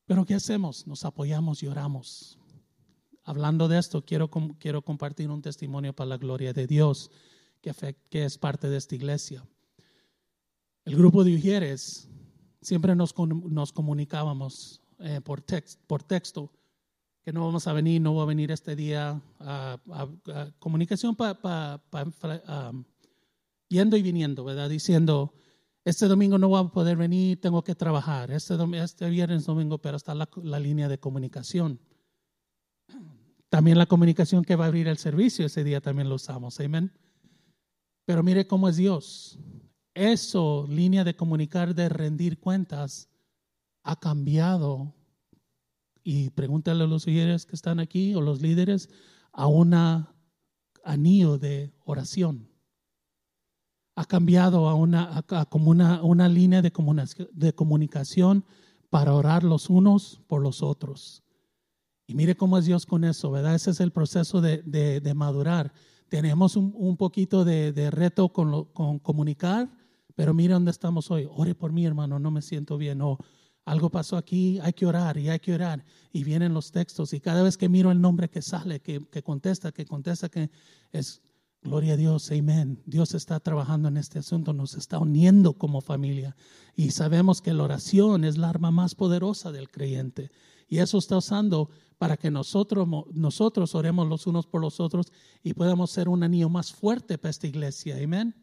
Pero 0.05 0.25
¿qué 0.25 0.35
hacemos? 0.35 0.87
Nos 0.87 1.03
apoyamos 1.03 1.61
y 1.63 1.67
oramos. 1.67 2.39
Hablando 3.23 3.67
de 3.67 3.79
esto, 3.79 4.05
quiero, 4.05 4.29
quiero 4.57 4.81
compartir 4.83 5.29
un 5.29 5.41
testimonio 5.41 5.93
para 5.93 6.09
la 6.09 6.17
gloria 6.17 6.53
de 6.53 6.65
Dios 6.65 7.11
que, 7.61 7.73
es 8.11 8.37
parte 8.37 8.69
de 8.69 8.77
esta 8.77 8.95
iglesia. 8.95 9.45
El 10.85 10.95
grupo 10.95 11.23
de 11.23 11.35
Ujieres 11.35 12.09
siempre 12.61 12.95
nos, 12.95 13.13
nos 13.17 13.71
comunicábamos 13.71 14.81
eh, 14.99 15.21
por, 15.21 15.43
por 15.87 16.03
texto 16.03 16.51
que 17.27 17.33
no 17.33 17.45
vamos 17.45 17.67
a 17.67 17.73
venir, 17.73 18.01
no 18.01 18.15
va 18.15 18.23
a 18.23 18.25
venir 18.25 18.51
este 18.51 18.73
día. 18.73 19.21
a 19.39 19.77
comunicación 20.59 21.13
para 21.13 21.81
yendo 23.67 23.97
y 23.97 24.01
viniendo. 24.01 24.69
Diciendo, 24.69 25.33
este 25.83 26.07
domingo 26.07 26.37
no 26.37 26.47
voy 26.47 26.63
a 26.63 26.69
poder 26.69 26.95
venir, 26.95 27.41
tengo 27.41 27.63
que 27.63 27.75
trabajar. 27.75 28.31
Este, 28.31 28.55
este 28.81 29.09
viernes, 29.09 29.45
domingo, 29.45 29.77
pero 29.77 29.97
está 29.97 30.15
la, 30.15 30.29
la 30.41 30.59
línea 30.59 30.87
de 30.87 30.99
comunicación. 30.99 31.81
También 33.49 33.77
la 33.77 33.87
comunicación 33.87 34.43
que 34.43 34.55
va 34.55 34.65
a 34.65 34.67
abrir 34.67 34.87
el 34.87 34.97
servicio, 34.97 35.45
ese 35.45 35.63
día 35.63 35.81
también 35.81 36.09
lo 36.09 36.15
usamos. 36.15 36.59
Amén. 36.59 36.91
Pero 38.07 38.23
mire 38.23 38.47
cómo 38.47 38.69
es 38.69 38.77
Dios. 38.77 39.37
Eso, 39.93 40.65
línea 40.69 41.03
de 41.03 41.17
comunicar, 41.17 41.75
de 41.75 41.89
rendir 41.89 42.39
cuentas, 42.39 43.09
ha 43.83 43.99
cambiado. 43.99 44.95
Y 46.03 46.29
pregúntale 46.29 46.85
a 46.85 46.87
los 46.87 47.05
líderes 47.05 47.45
que 47.45 47.57
están 47.57 47.81
aquí 47.81 48.15
o 48.15 48.21
los 48.21 48.41
líderes 48.41 48.89
a 49.33 49.47
un 49.47 49.73
anillo 50.85 51.37
de 51.37 51.73
oración. 51.83 52.49
Ha 53.97 54.05
cambiado 54.05 54.69
a 54.69 54.75
una, 54.75 55.25
como 55.49 55.69
una, 55.69 56.01
una 56.01 56.29
línea 56.29 56.61
de, 56.61 56.71
de 57.33 57.53
comunicación 57.53 58.45
para 58.89 59.13
orar 59.13 59.43
los 59.43 59.69
unos 59.69 60.21
por 60.27 60.41
los 60.41 60.63
otros. 60.63 61.23
Y 62.07 62.15
mire 62.15 62.37
cómo 62.37 62.57
es 62.57 62.63
Dios 62.63 62.85
con 62.85 63.03
eso, 63.03 63.31
¿verdad? 63.31 63.55
Ese 63.55 63.71
es 63.71 63.81
el 63.81 63.91
proceso 63.91 64.39
de, 64.39 64.61
de, 64.61 65.01
de 65.01 65.13
madurar 65.13 65.73
tenemos 66.09 66.55
un, 66.55 66.73
un 66.75 66.97
poquito 66.97 67.45
de, 67.45 67.71
de 67.73 67.91
reto 67.91 68.29
con, 68.29 68.51
lo, 68.51 68.65
con, 68.73 68.99
comunicar, 68.99 69.69
pero 70.15 70.33
mira 70.33 70.55
dónde 70.55 70.71
estamos 70.71 71.11
hoy. 71.11 71.27
Ore 71.29 71.55
por 71.55 71.71
mí, 71.71 71.85
hermano, 71.85 72.19
no 72.19 72.31
me 72.31 72.41
siento 72.41 72.77
bien. 72.77 73.01
O 73.01 73.17
algo 73.65 73.89
pasó 73.89 74.17
aquí, 74.17 74.59
hay 74.61 74.73
que 74.73 74.85
orar 74.85 75.17
y 75.17 75.29
hay 75.29 75.39
que 75.39 75.53
orar. 75.53 75.85
Y 76.11 76.23
vienen 76.23 76.53
los 76.53 76.71
textos 76.71 77.13
y 77.13 77.19
cada 77.19 77.43
vez 77.43 77.57
que 77.57 77.69
miro 77.69 77.91
el 77.91 78.01
nombre 78.01 78.29
que 78.29 78.41
sale, 78.41 78.79
que, 78.79 79.05
que 79.07 79.21
contesta, 79.21 79.71
que 79.71 79.85
contesta, 79.85 80.29
que 80.29 80.49
es 80.91 81.21
Gloria 81.63 81.95
a 81.95 81.97
Dios, 81.97 82.31
amén. 82.31 82.81
Dios 82.85 83.13
está 83.13 83.39
trabajando 83.39 83.89
en 83.89 83.97
este 83.97 84.19
asunto, 84.19 84.53
nos 84.53 84.75
está 84.75 84.99
uniendo 84.99 85.57
como 85.57 85.81
familia 85.81 86.35
y 86.75 86.91
sabemos 86.91 87.41
que 87.41 87.53
la 87.53 87.63
oración 87.63 88.23
es 88.23 88.37
la 88.37 88.49
arma 88.49 88.71
más 88.71 88.95
poderosa 88.95 89.51
del 89.51 89.69
creyente. 89.69 90.31
Y 90.67 90.79
eso 90.79 90.97
está 90.97 91.17
usando 91.17 91.69
para 91.97 92.17
que 92.17 92.29
nosotros, 92.29 92.87
nosotros 93.13 93.73
oremos 93.73 94.07
los 94.07 94.27
unos 94.27 94.45
por 94.45 94.61
los 94.61 94.79
otros 94.79 95.11
y 95.43 95.53
podamos 95.53 95.91
ser 95.91 96.09
un 96.09 96.23
anillo 96.23 96.49
más 96.49 96.71
fuerte 96.71 97.17
para 97.17 97.31
esta 97.31 97.47
iglesia. 97.47 97.97
Amén. 98.01 98.35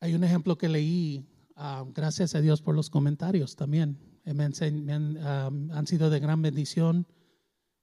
Hay 0.00 0.14
un 0.14 0.24
ejemplo 0.24 0.56
que 0.56 0.68
leí, 0.68 1.26
ah, 1.56 1.84
gracias 1.94 2.34
a 2.34 2.40
Dios 2.40 2.62
por 2.62 2.74
los 2.74 2.90
comentarios 2.90 3.56
también. 3.56 3.98
Han, 4.26 5.86
sido 5.86 6.10
de 6.10 6.20
gran 6.20 6.40
bendición 6.40 7.06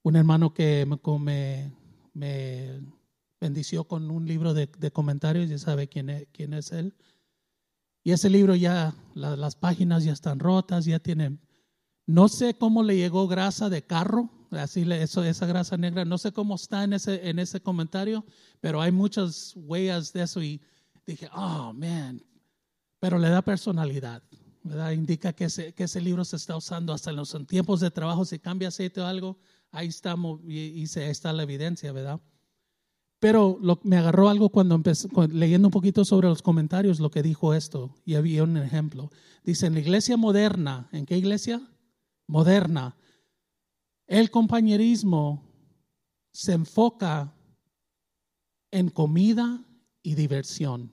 un 0.03 0.15
hermano 0.15 0.53
que 0.53 0.87
me, 1.19 1.71
me, 2.13 2.81
bendició 3.39 3.83
con 3.83 4.09
un 4.09 4.27
libro 4.27 4.53
de, 4.53 4.69
comentarios, 4.91 5.49
ya 5.49 5.57
sabe 5.59 5.87
quién 5.87 6.09
es, 6.09 6.27
quién 6.31 6.53
es 6.53 6.71
él. 6.71 6.95
Y 8.03 8.11
ese 8.11 8.29
libro 8.29 8.55
ya, 8.55 8.95
las 9.13 9.55
páginas 9.55 10.03
ya 10.03 10.13
están 10.13 10.39
rotas, 10.39 10.85
ya 10.85 10.99
tienen, 10.99 11.39
no 12.07 12.27
sé 12.27 12.55
cómo 12.55 12.83
le 12.83 12.97
llegó 12.97 13.27
grasa 13.27 13.69
de 13.69 13.83
carro, 13.83 14.29
así 14.51 14.85
eso, 14.91 15.23
esa 15.23 15.45
grasa 15.45 15.77
negra, 15.77 16.03
no 16.03 16.17
sé 16.17 16.31
cómo 16.31 16.55
está 16.55 16.83
en 16.83 16.93
ese, 16.93 17.29
en 17.29 17.39
ese 17.39 17.61
comentario, 17.61 18.25
pero 18.59 18.81
hay 18.81 18.91
muchas 18.91 19.53
huellas 19.55 20.11
de 20.13 20.23
eso 20.23 20.41
y 20.41 20.61
dije, 21.05 21.29
oh, 21.33 21.73
man, 21.73 22.23
pero 22.99 23.17
le 23.19 23.29
da 23.29 23.41
personalidad. 23.41 24.23
¿verdad? 24.63 24.91
Indica 24.91 25.33
que 25.33 25.45
ese, 25.45 25.73
que 25.73 25.85
ese 25.85 26.01
libro 26.01 26.23
se 26.23 26.35
está 26.35 26.55
usando 26.55 26.93
hasta 26.93 27.09
en 27.09 27.15
los 27.15 27.35
tiempos 27.47 27.79
de 27.79 27.91
trabajo, 27.91 28.25
si 28.25 28.39
cambia 28.39 28.67
aceite 28.67 29.01
o 29.01 29.05
algo, 29.05 29.39
ahí 29.71 29.87
estamos 29.87 30.39
y, 30.43 30.85
ahí 30.99 31.09
está 31.09 31.33
la 31.33 31.43
evidencia, 31.43 31.91
¿verdad? 31.91 32.19
Pero 33.21 33.59
me 33.83 33.97
agarró 33.97 34.29
algo 34.29 34.49
cuando 34.49 34.73
empecé, 34.73 35.07
leyendo 35.29 35.67
un 35.67 35.71
poquito 35.71 36.03
sobre 36.03 36.27
los 36.27 36.41
comentarios, 36.41 36.99
lo 36.99 37.11
que 37.11 37.21
dijo 37.21 37.53
esto, 37.53 37.93
y 38.03 38.15
había 38.15 38.43
un 38.43 38.57
ejemplo. 38.57 39.11
Dice, 39.43 39.67
en 39.67 39.75
la 39.75 39.79
iglesia 39.79 40.17
moderna, 40.17 40.89
¿en 40.91 41.05
qué 41.05 41.19
iglesia? 41.19 41.61
Moderna. 42.27 42.97
El 44.07 44.31
compañerismo 44.31 45.43
se 46.33 46.53
enfoca 46.53 47.31
en 48.71 48.89
comida 48.89 49.63
y 50.01 50.15
diversión, 50.15 50.91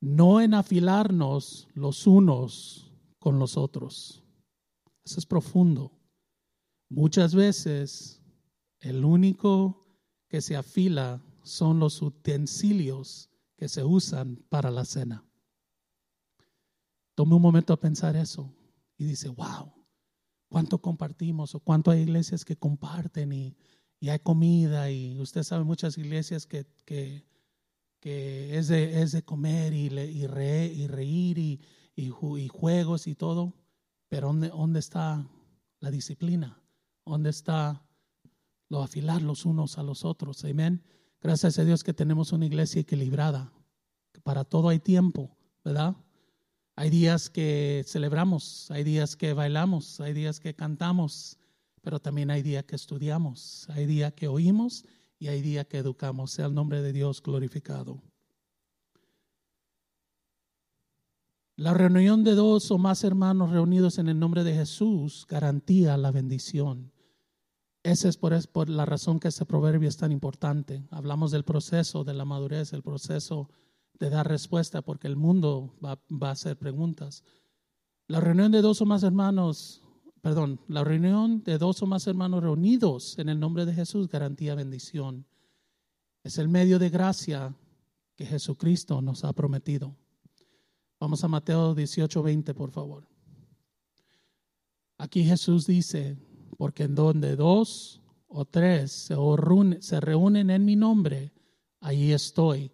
no 0.00 0.40
en 0.40 0.54
afilarnos 0.54 1.68
los 1.74 2.06
unos 2.06 2.90
con 3.18 3.38
los 3.38 3.58
otros. 3.58 4.22
Eso 5.04 5.18
es 5.18 5.26
profundo. 5.26 5.92
Muchas 6.88 7.34
veces 7.34 8.23
el 8.84 9.04
único 9.04 9.86
que 10.28 10.40
se 10.40 10.56
afila 10.56 11.22
son 11.42 11.78
los 11.78 12.00
utensilios 12.02 13.30
que 13.56 13.68
se 13.68 13.82
usan 13.82 14.36
para 14.48 14.70
la 14.70 14.84
cena. 14.84 15.24
Tome 17.14 17.34
un 17.34 17.42
momento 17.42 17.72
a 17.72 17.80
pensar 17.80 18.16
eso 18.16 18.52
y 18.98 19.04
dice, 19.04 19.28
wow, 19.28 19.72
cuánto 20.48 20.80
compartimos 20.80 21.54
o 21.54 21.60
cuánto 21.60 21.90
hay 21.90 22.02
iglesias 22.02 22.44
que 22.44 22.56
comparten 22.56 23.32
y, 23.32 23.56
hay 24.06 24.18
comida 24.18 24.90
y 24.90 25.18
usted 25.18 25.42
sabe 25.42 25.64
muchas 25.64 25.96
iglesias 25.96 26.46
que, 26.46 26.66
que, 26.84 27.24
es, 28.02 28.68
de, 28.68 29.00
es, 29.00 29.12
de, 29.12 29.22
comer 29.22 29.72
y, 29.72 29.86
y, 29.86 30.24
y 30.24 30.86
reír 30.86 31.38
y, 31.38 31.60
y, 31.96 32.10
juegos 32.10 33.06
y 33.06 33.14
todo, 33.14 33.54
pero 34.10 34.26
¿dónde, 34.26 34.48
¿dónde 34.50 34.80
está 34.80 35.26
la 35.80 35.90
disciplina? 35.90 36.62
¿Dónde 37.06 37.30
está 37.30 37.83
lo 38.68 38.82
afilar 38.82 39.22
los 39.22 39.44
unos 39.44 39.78
a 39.78 39.82
los 39.82 40.04
otros? 40.04 40.44
Amén. 40.44 40.82
Gracias 41.20 41.58
a 41.58 41.64
Dios 41.64 41.84
que 41.84 41.94
tenemos 41.94 42.32
una 42.32 42.46
iglesia 42.46 42.82
equilibrada. 42.82 43.52
Para 44.22 44.44
todo 44.44 44.68
hay 44.68 44.78
tiempo, 44.78 45.36
¿verdad? 45.64 45.96
Hay 46.76 46.90
días 46.90 47.30
que 47.30 47.84
celebramos, 47.86 48.70
hay 48.70 48.84
días 48.84 49.16
que 49.16 49.32
bailamos, 49.32 50.00
hay 50.00 50.12
días 50.12 50.40
que 50.40 50.54
cantamos, 50.54 51.38
pero 51.82 52.00
también 52.00 52.30
hay 52.30 52.42
días 52.42 52.64
que 52.64 52.76
estudiamos, 52.76 53.68
hay 53.70 53.86
días 53.86 54.12
que 54.14 54.28
oímos 54.28 54.84
y 55.18 55.28
hay 55.28 55.40
días 55.40 55.66
que 55.66 55.78
educamos. 55.78 56.32
Sea 56.32 56.46
el 56.46 56.54
nombre 56.54 56.82
de 56.82 56.92
Dios 56.92 57.22
glorificado. 57.22 58.02
La 61.56 61.72
reunión 61.72 62.24
de 62.24 62.34
dos 62.34 62.72
o 62.72 62.78
más 62.78 63.04
hermanos 63.04 63.50
reunidos 63.50 63.98
en 63.98 64.08
el 64.08 64.18
nombre 64.18 64.42
de 64.42 64.54
Jesús 64.54 65.24
garantía 65.28 65.96
la 65.96 66.10
bendición. 66.10 66.93
Esa 67.84 68.08
es 68.08 68.16
por, 68.16 68.48
por, 68.48 68.70
la 68.70 68.86
razón 68.86 69.20
que 69.20 69.28
este 69.28 69.44
proverbio 69.44 69.90
es 69.90 69.98
tan 69.98 70.10
importante. 70.10 70.82
Hablamos 70.90 71.30
del 71.30 71.44
proceso 71.44 72.02
de 72.02 72.14
la 72.14 72.24
madurez, 72.24 72.72
el 72.72 72.82
proceso 72.82 73.50
de 73.98 74.08
dar 74.08 74.26
respuesta, 74.26 74.80
porque 74.80 75.06
el 75.06 75.16
mundo 75.16 75.76
va, 75.84 76.00
va, 76.10 76.30
a 76.30 76.32
hacer 76.32 76.56
preguntas. 76.56 77.22
La 78.06 78.20
reunión 78.20 78.50
de 78.50 78.62
dos 78.62 78.80
o 78.80 78.86
más 78.86 79.02
hermanos, 79.02 79.82
perdón, 80.22 80.60
la 80.66 80.82
reunión 80.82 81.44
de 81.44 81.58
dos 81.58 81.82
o 81.82 81.86
más 81.86 82.06
hermanos 82.06 82.42
reunidos 82.42 83.18
en 83.18 83.28
el 83.28 83.38
nombre 83.38 83.66
de 83.66 83.74
Jesús 83.74 84.08
garantía 84.08 84.54
bendición. 84.54 85.26
Es 86.22 86.38
el 86.38 86.48
medio 86.48 86.78
de 86.78 86.88
gracia 86.88 87.54
que 88.16 88.24
Jesucristo 88.24 89.02
nos 89.02 89.24
ha 89.24 89.34
prometido. 89.34 89.94
Vamos 90.98 91.22
a 91.22 91.28
Mateo 91.28 91.74
18, 91.74 92.22
20, 92.22 92.54
por 92.54 92.70
favor. 92.70 93.06
Aquí 94.96 95.22
Jesús 95.22 95.66
dice, 95.66 96.16
porque 96.56 96.84
en 96.84 96.94
donde 96.94 97.36
dos 97.36 98.02
o 98.26 98.44
tres 98.44 98.92
se 98.92 100.00
reúnen 100.00 100.50
en 100.50 100.64
mi 100.64 100.76
nombre, 100.76 101.32
ahí 101.80 102.12
estoy, 102.12 102.72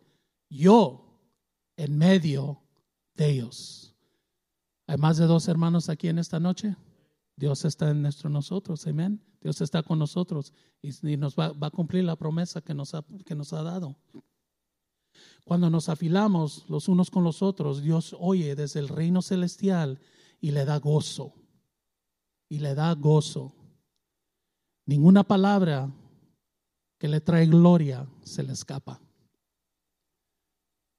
yo 0.48 1.18
en 1.76 1.96
medio 1.96 2.62
de 3.14 3.30
ellos. 3.30 3.94
¿Hay 4.86 4.96
más 4.96 5.18
de 5.18 5.26
dos 5.26 5.48
hermanos 5.48 5.88
aquí 5.88 6.08
en 6.08 6.18
esta 6.18 6.40
noche? 6.40 6.76
Dios 7.36 7.64
está 7.64 7.90
en 7.90 8.02
nuestro 8.02 8.28
nosotros, 8.28 8.86
amén. 8.86 9.22
Dios 9.40 9.60
está 9.60 9.82
con 9.82 9.98
nosotros 9.98 10.52
y, 10.82 11.16
nos 11.16 11.34
va, 11.34 11.54
a 11.58 11.70
cumplir 11.70 12.04
la 12.04 12.16
promesa 12.16 12.60
que 12.60 12.74
nos, 12.74 12.94
ha, 12.94 13.04
que 13.24 13.34
nos 13.34 13.52
ha 13.52 13.62
dado. 13.62 13.96
Cuando 15.44 15.70
nos 15.70 15.88
afilamos 15.88 16.64
los 16.68 16.88
unos 16.88 17.10
con 17.10 17.24
los 17.24 17.42
otros, 17.42 17.82
Dios 17.82 18.14
oye 18.18 18.54
desde 18.54 18.80
el 18.80 18.88
reino 18.88 19.22
celestial 19.22 20.00
y 20.40 20.50
le 20.50 20.64
da 20.64 20.78
gozo. 20.78 21.34
Y 22.48 22.58
le 22.58 22.74
da 22.74 22.94
gozo. 22.94 23.54
Ninguna 24.90 25.22
palabra 25.22 25.88
que 26.98 27.06
le 27.06 27.20
trae 27.20 27.46
gloria 27.46 28.08
se 28.24 28.42
le 28.42 28.52
escapa. 28.52 29.00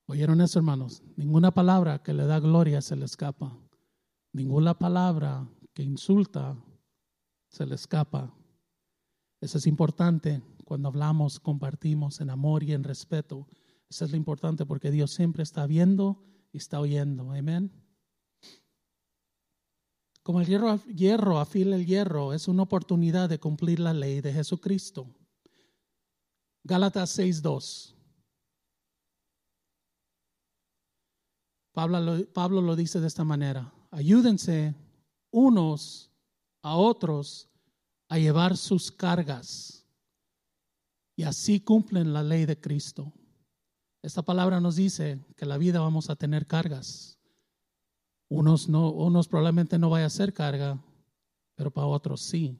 ¿Oyeron 0.07 0.39
eso, 0.39 0.59
hermanos? 0.59 1.03
Ninguna 1.17 1.51
palabra 1.51 2.01
que 2.01 2.13
le 2.13 2.25
da 2.25 2.39
gloria 2.39 2.81
se 2.81 2.95
le 2.95 3.03
escapa. 3.03 3.59
Ninguna 4.31 4.79
palabra 4.79 5.45
que 5.73 5.83
insulta 5.83 6.55
se 7.49 7.65
le 7.65 7.75
escapa. 7.75 8.33
Eso 9.41 9.57
es 9.57 9.67
importante 9.67 10.41
cuando 10.63 10.87
hablamos, 10.87 11.41
compartimos 11.41 12.21
en 12.21 12.29
amor 12.29 12.63
y 12.63 12.71
en 12.71 12.85
respeto. 12.85 13.45
Eso 13.89 14.05
es 14.05 14.11
lo 14.11 14.15
importante 14.15 14.65
porque 14.65 14.89
Dios 14.89 15.11
siempre 15.11 15.43
está 15.43 15.67
viendo 15.67 16.23
y 16.53 16.59
está 16.59 16.79
oyendo. 16.79 17.33
Amén. 17.33 17.69
Como 20.23 20.39
el 20.39 20.47
hierro, 20.47 20.77
hierro 20.85 21.39
afila 21.39 21.75
el 21.75 21.85
hierro, 21.85 22.33
es 22.33 22.47
una 22.47 22.63
oportunidad 22.63 23.27
de 23.27 23.39
cumplir 23.39 23.79
la 23.79 23.93
ley 23.93 24.21
de 24.21 24.31
Jesucristo. 24.31 25.07
Gálatas 26.63 27.17
6.2. 27.17 27.95
Pablo 31.73 31.99
lo, 31.99 32.25
Pablo 32.31 32.61
lo 32.61 32.75
dice 32.75 32.99
de 32.99 33.07
esta 33.07 33.23
manera. 33.23 33.73
Ayúdense 33.89 34.75
unos 35.31 36.11
a 36.61 36.75
otros 36.75 37.49
a 38.09 38.19
llevar 38.19 38.57
sus 38.57 38.91
cargas 38.91 39.85
y 41.15 41.23
así 41.23 41.59
cumplen 41.59 42.13
la 42.13 42.23
ley 42.23 42.45
de 42.45 42.59
Cristo. 42.59 43.11
Esta 44.01 44.21
palabra 44.21 44.59
nos 44.59 44.75
dice 44.75 45.23
que 45.35 45.45
la 45.45 45.57
vida 45.57 45.79
vamos 45.79 46.09
a 46.09 46.15
tener 46.15 46.47
cargas. 46.47 47.20
Unos, 48.31 48.69
no, 48.69 48.91
unos 48.91 49.27
probablemente 49.27 49.77
no 49.77 49.89
vaya 49.89 50.05
a 50.05 50.09
ser 50.09 50.31
carga, 50.31 50.81
pero 51.53 51.69
para 51.69 51.87
otros 51.87 52.21
sí. 52.21 52.57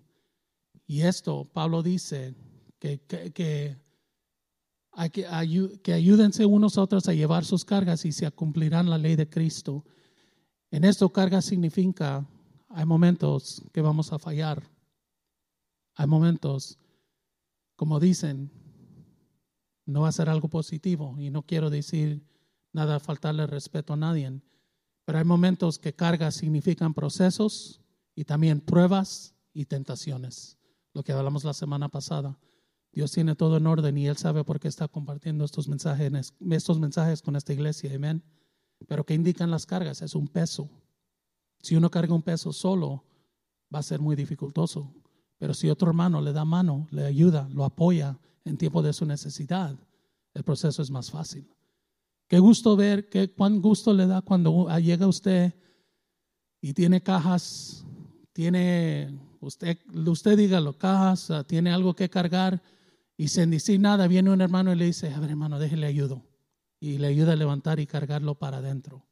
Y 0.86 1.04
esto, 1.04 1.46
Pablo 1.46 1.82
dice 1.82 2.36
que, 2.78 3.00
que, 3.00 3.78
hay 4.92 5.10
que, 5.10 5.26
que 5.82 5.94
ayúdense 5.94 6.46
unos 6.46 6.78
a 6.78 6.82
otros 6.82 7.08
a 7.08 7.14
llevar 7.14 7.46
sus 7.46 7.64
cargas 7.64 8.04
y 8.04 8.12
se 8.12 8.30
cumplirán 8.32 8.90
la 8.90 8.98
ley 8.98 9.16
de 9.16 9.30
Cristo. 9.30 9.86
En 10.72 10.84
esto 10.84 11.10
carga 11.14 11.42
significa, 11.42 12.28
hay 12.68 12.86
momentos 12.86 13.64
que 13.72 13.80
vamos 13.80 14.12
a 14.12 14.20
fallar. 14.20 14.62
Hay 15.96 16.08
momentos, 16.08 16.80
como 17.78 18.02
dicen, 18.02 18.52
no 19.86 20.02
va 20.02 20.10
a 20.10 20.12
ser 20.12 20.28
algo 20.28 20.50
positivo 20.50 21.16
y 21.18 21.30
no 21.30 21.44
quiero 21.44 21.70
decir 21.70 22.28
nada, 22.74 23.00
faltarle 23.00 23.48
respeto 23.48 23.94
a 23.94 23.96
nadie, 23.96 24.42
pero 25.06 25.18
hay 25.18 25.26
momentos 25.26 25.80
que 25.80 25.94
cargas 25.94 26.36
significan 26.36 26.94
procesos 26.94 27.82
y 28.16 28.26
también 28.26 28.62
pruebas 28.62 29.34
y 29.54 29.66
tentaciones, 29.66 30.58
lo 30.94 31.04
que 31.04 31.12
hablamos 31.12 31.44
la 31.44 31.54
semana 31.54 31.90
pasada. 31.90 32.40
Dios 32.94 33.12
tiene 33.12 33.36
todo 33.36 33.58
en 33.58 33.68
orden 33.68 33.98
y 33.98 34.08
Él 34.08 34.18
sabe 34.18 34.44
por 34.44 34.60
qué 34.60 34.68
está 34.68 34.88
compartiendo 34.88 35.46
estos 35.46 35.68
mensajes, 35.68 36.34
estos 36.50 36.80
mensajes 36.80 37.22
con 37.22 37.36
esta 37.36 37.54
iglesia, 37.54 37.94
amén. 37.96 38.24
Pero 38.88 39.06
¿qué 39.06 39.14
indican 39.14 39.52
las 39.52 39.66
cargas? 39.66 40.02
Es 40.02 40.16
un 40.16 40.28
peso. 40.28 40.70
Si 41.60 41.76
uno 41.76 41.90
carga 41.90 42.14
un 42.14 42.24
peso 42.24 42.52
solo, 42.52 43.06
va 43.74 43.80
a 43.80 43.84
ser 43.84 44.00
muy 44.00 44.16
dificultoso. 44.16 44.94
Pero 45.38 45.54
si 45.54 45.70
otro 45.70 45.90
hermano 45.90 46.22
le 46.22 46.34
da 46.34 46.46
mano, 46.46 46.88
le 46.92 47.06
ayuda, 47.06 47.48
lo 47.50 47.64
apoya 47.64 48.20
en 48.44 48.58
tiempo 48.58 48.82
de 48.82 48.94
su 48.94 49.06
necesidad, 49.06 49.78
el 50.34 50.44
proceso 50.44 50.82
es 50.82 50.92
más 50.92 51.12
fácil. 51.12 51.50
Qué 52.32 52.39
gusto 52.39 52.78
ver, 52.78 53.10
qué, 53.10 53.30
cuán 53.30 53.62
gusto 53.62 53.94
le 53.94 54.08
da 54.08 54.22
cuando 54.22 54.70
llega 54.80 55.06
usted 55.06 55.54
y 56.62 56.72
tiene 56.72 57.04
cajas, 57.04 57.86
tiene 58.32 59.20
usted, 59.41 59.78
usted 60.08 60.38
dígalo, 60.38 60.78
casa, 60.78 61.44
tiene 61.44 61.74
algo 61.74 61.94
que 61.94 62.10
cargar 62.10 62.63
y 63.17 63.28
sin 63.28 63.52
decir 63.52 63.82
nada 63.82 64.08
viene 64.08 64.32
un 64.32 64.39
hermano 64.39 64.72
y 64.72 64.78
le 64.78 64.86
dice, 64.86 65.13
a 65.13 65.20
ver 65.20 65.32
hermano, 65.32 65.60
déjele 65.60 65.88
ayudo. 65.88 66.24
Y 66.80 67.00
le 67.00 67.08
ayuda 67.08 67.34
a 67.34 67.36
levantar 67.36 67.82
y 67.82 67.86
cargarlo 67.86 68.36
para 68.36 68.60
adentro. 68.60 69.06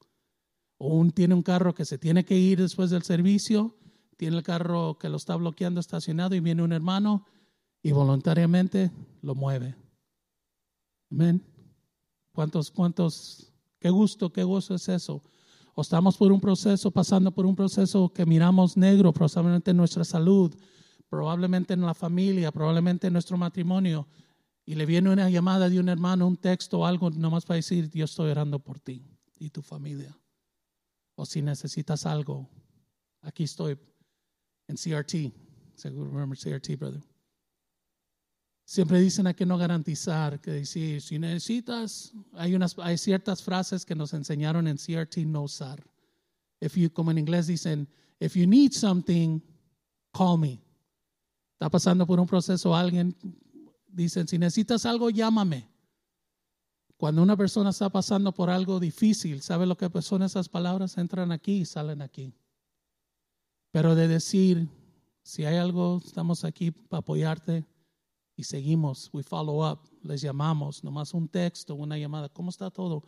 O 0.77 0.95
un, 0.95 1.11
tiene 1.11 1.33
un 1.33 1.43
carro 1.43 1.75
que 1.75 1.83
se 1.83 1.97
tiene 1.97 2.23
que 2.23 2.37
ir 2.37 2.61
después 2.61 2.89
del 2.89 3.03
servicio, 3.03 3.75
tiene 4.15 4.37
el 4.37 4.43
carro 4.43 4.97
que 4.97 5.09
lo 5.09 5.17
está 5.17 5.35
bloqueando 5.35 5.81
estacionado 5.81 6.35
y 6.35 6.39
viene 6.39 6.63
un 6.63 6.71
hermano 6.71 7.25
y 7.83 7.91
voluntariamente 7.91 8.91
lo 9.21 9.35
mueve. 9.35 9.75
Amén. 11.11 11.43
¿Cuántos, 12.39 12.71
cuántos, 12.71 13.51
qué 13.79 13.89
gusto, 13.89 14.31
qué 14.31 14.45
gozo 14.45 14.73
es 14.73 14.87
eso? 14.87 15.21
Estamos 15.75 16.15
por 16.15 16.31
un 16.31 16.39
proceso, 16.39 16.89
pasando 16.89 17.33
por 17.33 17.45
un 17.45 17.53
proceso 17.53 18.13
que 18.13 18.25
miramos 18.25 18.77
negro, 18.77 19.11
probablemente 19.11 19.71
en 19.71 19.75
nuestra 19.75 20.05
salud, 20.05 20.55
probablemente 21.09 21.73
en 21.73 21.81
la 21.81 21.93
familia, 21.93 22.49
probablemente 22.53 23.07
en 23.07 23.11
nuestro 23.11 23.37
matrimonio, 23.37 24.07
y 24.65 24.75
le 24.75 24.85
viene 24.85 25.09
una 25.09 25.29
llamada 25.29 25.67
de 25.67 25.81
un 25.81 25.89
hermano, 25.89 26.27
un 26.27 26.37
texto 26.37 26.85
algo, 26.85 27.09
nomás 27.09 27.43
para 27.43 27.57
decir, 27.57 27.91
yo 27.91 28.05
estoy 28.05 28.31
orando 28.31 28.57
por 28.59 28.79
ti 28.79 29.05
y 29.37 29.49
tu 29.49 29.61
familia. 29.61 30.17
O 31.15 31.25
si 31.25 31.41
necesitas 31.41 32.05
algo, 32.05 32.49
aquí 33.21 33.43
estoy 33.43 33.77
en 34.69 34.77
CRT. 34.77 35.33
Seguro 35.75 36.09
remember 36.09 36.39
CRT, 36.39 36.79
brother. 36.79 37.03
Siempre 38.69 38.99
dicen 38.99 39.25
hay 39.25 39.33
que 39.33 39.47
no 39.47 39.57
garantizar, 39.57 40.39
que 40.39 40.51
decir, 40.51 41.01
si 41.01 41.17
necesitas, 41.17 42.13
hay, 42.33 42.53
unas, 42.53 42.77
hay 42.77 42.99
ciertas 42.99 43.41
frases 43.41 43.83
que 43.83 43.95
nos 43.95 44.13
enseñaron 44.13 44.67
en 44.67 44.77
CRT 44.77 45.25
no 45.25 45.41
usar. 45.41 45.83
If 46.61 46.75
you, 46.75 46.93
como 46.93 47.09
en 47.09 47.17
inglés 47.17 47.47
dicen, 47.47 47.87
if 48.19 48.35
you 48.35 48.45
need 48.45 48.73
something, 48.73 49.39
call 50.13 50.37
me. 50.37 50.61
Está 51.53 51.67
pasando 51.71 52.05
por 52.05 52.19
un 52.19 52.27
proceso, 52.27 52.75
alguien 52.75 53.15
dicen, 53.87 54.27
si 54.27 54.37
necesitas 54.37 54.85
algo, 54.85 55.09
llámame. 55.09 55.67
Cuando 56.95 57.23
una 57.23 57.35
persona 57.35 57.71
está 57.71 57.89
pasando 57.89 58.31
por 58.35 58.51
algo 58.51 58.79
difícil, 58.79 59.41
¿sabe 59.41 59.65
lo 59.65 59.77
que 59.77 59.89
son 60.03 60.21
esas 60.21 60.47
palabras? 60.47 60.95
Entran 60.99 61.31
aquí 61.31 61.61
y 61.61 61.65
salen 61.65 62.03
aquí. 62.03 62.35
Pero 63.71 63.95
de 63.95 64.07
decir, 64.07 64.69
si 65.23 65.45
hay 65.45 65.57
algo, 65.57 66.03
estamos 66.05 66.43
aquí 66.43 66.69
para 66.69 66.99
apoyarte 66.99 67.65
y 68.39 68.43
seguimos, 68.45 69.09
we 69.11 69.21
follow 69.21 69.69
up, 69.69 69.81
les 70.01 70.21
llamamos, 70.21 70.81
nomás 70.81 71.13
un 71.13 71.27
texto, 71.27 71.75
una 71.75 71.97
llamada, 71.97 72.29
¿cómo 72.29 72.51
está 72.51 72.71
todo? 72.71 73.03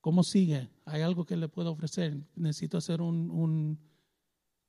¿Cómo 0.00 0.22
sigue? 0.22 0.70
¿Hay 0.84 1.02
algo 1.02 1.26
que 1.26 1.36
le 1.36 1.48
puedo 1.48 1.72
ofrecer? 1.72 2.16
Necesito 2.36 2.78
hacer 2.78 3.02
un, 3.02 3.28
un 3.28 3.80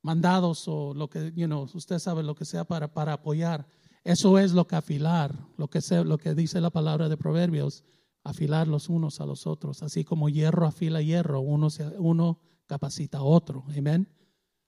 mandados 0.02 0.66
o 0.66 0.94
lo 0.94 1.08
que, 1.08 1.32
you 1.36 1.46
know, 1.46 1.64
usted 1.74 2.00
sabe 2.00 2.24
lo 2.24 2.34
que 2.34 2.44
sea 2.44 2.64
para, 2.64 2.92
para 2.92 3.12
apoyar. 3.12 3.68
Eso 4.02 4.36
es 4.40 4.50
lo 4.50 4.66
que 4.66 4.74
afilar, 4.74 5.32
lo 5.56 5.70
que, 5.70 5.80
sea, 5.80 6.02
lo 6.02 6.18
que 6.18 6.34
dice 6.34 6.60
la 6.60 6.70
palabra 6.70 7.08
de 7.08 7.16
Proverbios, 7.16 7.84
afilar 8.24 8.66
los 8.66 8.88
unos 8.88 9.20
a 9.20 9.26
los 9.26 9.46
otros, 9.46 9.80
así 9.84 10.02
como 10.02 10.28
hierro 10.28 10.66
afila 10.66 11.00
hierro, 11.02 11.40
uno, 11.40 11.68
uno 11.98 12.40
capacita 12.66 13.18
a 13.18 13.22
otro. 13.22 13.62
Amén. 13.78 14.08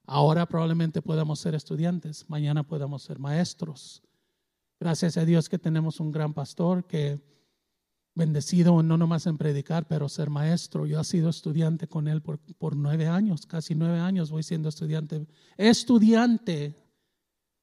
Ahora 0.07 0.47
probablemente 0.47 1.03
podamos 1.03 1.41
ser 1.41 1.57
estudiantes, 1.57 2.27
mañana 2.29 2.63
podamos 2.63 3.03
ser 3.03 3.19
maestros. 3.19 4.05
Gracias 4.83 5.17
a 5.17 5.25
Dios 5.25 5.49
que 5.49 5.61
tenemos 5.61 6.01
un 6.01 6.11
gran 6.11 6.35
pastor 6.35 6.89
que 6.89 7.21
bendecido 8.17 8.83
no 8.83 8.97
nomás 8.97 9.29
en 9.29 9.39
predicar, 9.39 9.87
pero 9.87 10.09
ser 10.09 10.29
maestro. 10.29 10.87
Yo 10.87 10.99
he 10.99 11.05
sido 11.05 11.31
estudiante 11.31 11.87
con 11.87 12.09
él 12.09 12.21
por, 12.21 12.41
por 12.59 12.75
nueve 12.75 13.07
años, 13.07 13.47
casi 13.47 13.77
nueve 13.77 14.01
años 14.01 14.33
voy 14.33 14.43
siendo 14.43 14.69
estudiante. 14.69 15.25
Estudiante 15.57 16.75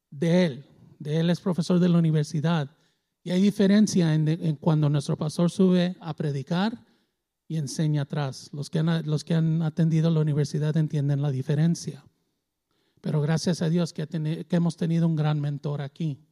de 0.10 0.46
él, 0.46 0.66
de 0.98 1.20
él 1.20 1.30
es 1.30 1.42
profesor 1.42 1.78
de 1.80 1.90
la 1.90 1.98
universidad. 1.98 2.72
Y 3.22 3.32
hay 3.32 3.42
diferencia 3.42 4.16
en, 4.16 4.56
cuando 4.56 4.90
nuestro 4.90 5.18
pastor 5.18 5.52
sube 5.52 5.98
a 6.00 6.16
predicar 6.16 6.86
y 7.50 7.58
enseña 7.58 8.04
atrás. 8.04 8.50
Los 8.54 8.70
que, 8.70 8.80
han, 8.80 9.06
los 9.06 9.26
que 9.26 9.34
han 9.34 9.62
atendido 9.62 10.10
la 10.10 10.22
universidad 10.22 10.78
entienden 10.78 11.22
la 11.22 11.32
diferencia. 11.32 12.02
Pero 13.02 13.20
gracias 13.22 13.62
a 13.62 13.68
Dios 13.68 13.92
que, 13.92 14.08
que 14.08 14.56
hemos 14.56 14.78
tenido 14.78 15.06
un 15.06 15.18
gran 15.18 15.42
mentor 15.42 15.82
aquí. 15.82 16.29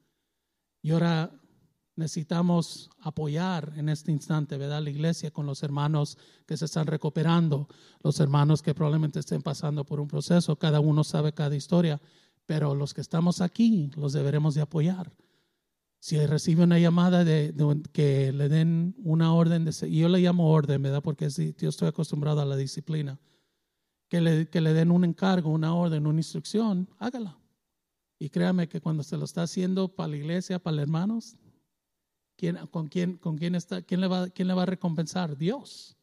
Y 0.87 0.91
ahora 0.91 1.29
necesitamos 1.97 2.89
apoyar 3.01 3.73
en 3.75 3.89
este 3.89 4.13
instante, 4.13 4.55
¿verdad? 4.55 4.81
La 4.81 4.89
iglesia 4.89 5.31
con 5.31 5.45
los 5.45 5.61
hermanos 5.61 6.17
que 6.45 6.55
se 6.55 6.63
están 6.63 6.87
recuperando, 6.87 7.67
los 8.01 8.21
hermanos 8.21 8.61
que 8.61 8.73
probablemente 8.73 9.19
estén 9.19 9.41
pasando 9.41 9.83
por 9.83 9.99
un 9.99 10.07
proceso, 10.07 10.55
cada 10.55 10.79
uno 10.79 11.03
sabe 11.03 11.33
cada 11.33 11.57
historia, 11.57 11.99
pero 12.45 12.73
los 12.73 12.93
que 12.93 13.01
estamos 13.01 13.41
aquí 13.41 13.91
los 13.97 14.13
deberemos 14.13 14.55
de 14.55 14.61
apoyar. 14.61 15.11
Si 15.99 16.25
recibe 16.25 16.63
una 16.63 16.79
llamada 16.79 17.25
de, 17.25 17.53
que 17.91 18.31
le 18.31 18.47
den 18.47 18.95
una 18.99 19.33
orden, 19.33 19.65
de, 19.65 19.91
yo 19.91 20.07
le 20.07 20.19
llamo 20.19 20.51
orden, 20.51 20.81
¿verdad? 20.81 21.03
Porque 21.03 21.27
yo 21.27 21.67
estoy 21.67 21.89
acostumbrado 21.89 22.39
a 22.39 22.45
la 22.45 22.55
disciplina, 22.55 23.19
que 24.07 24.21
le, 24.21 24.49
que 24.49 24.61
le 24.61 24.71
den 24.71 24.91
un 24.91 25.03
encargo, 25.03 25.49
una 25.49 25.75
orden, 25.75 26.07
una 26.07 26.19
instrucción, 26.19 26.87
hágala. 26.97 27.37
Y 28.19 28.29
créame 28.29 28.67
que 28.67 28.81
cuando 28.81 29.03
se 29.03 29.17
lo 29.17 29.25
está 29.25 29.43
haciendo 29.43 29.89
para 29.89 30.09
la 30.09 30.17
iglesia, 30.17 30.59
para 30.59 30.77
los 30.77 30.83
hermanos, 30.83 31.37
¿quién, 32.35 32.57
con, 32.67 32.87
quién, 32.87 33.17
con 33.17 33.37
quién, 33.37 33.55
está, 33.55 33.81
quién, 33.81 34.01
le 34.01 34.07
va, 34.07 34.29
quién 34.29 34.47
le 34.47 34.53
va 34.53 34.63
a 34.63 34.67
recompensar? 34.67 35.37
Dios. 35.37 35.97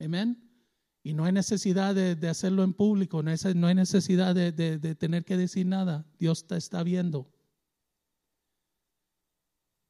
Amén. 0.00 0.40
Y 1.02 1.12
no 1.14 1.24
hay 1.24 1.32
necesidad 1.32 1.94
de, 1.94 2.16
de 2.16 2.28
hacerlo 2.28 2.64
en 2.64 2.72
público, 2.72 3.22
no 3.22 3.30
hay, 3.30 3.36
no 3.54 3.66
hay 3.66 3.74
necesidad 3.74 4.34
de, 4.34 4.52
de, 4.52 4.78
de, 4.78 4.94
tener 4.94 5.24
que 5.24 5.36
decir 5.36 5.66
nada. 5.66 6.06
Dios 6.18 6.46
te 6.46 6.56
está 6.56 6.82
viendo. 6.82 7.30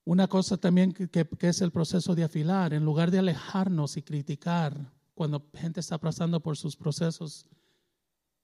Una 0.05 0.27
cosa 0.27 0.57
también 0.59 0.93
que, 0.93 1.09
que, 1.09 1.25
que 1.25 1.49
es 1.49 1.63
el 1.63 1.71
proceso 1.71 2.15
de 2.15 2.25
afilar, 2.25 2.75
en 2.75 2.85
lugar 2.85 3.11
de 3.11 3.21
alejarnos 3.21 3.97
y 3.97 4.03
criticar 4.03 4.93
cuando 5.15 5.49
gente 5.55 5.81
está 5.81 5.99
pasando 5.99 6.41
por 6.41 6.57
sus 6.57 6.77
procesos 6.77 7.47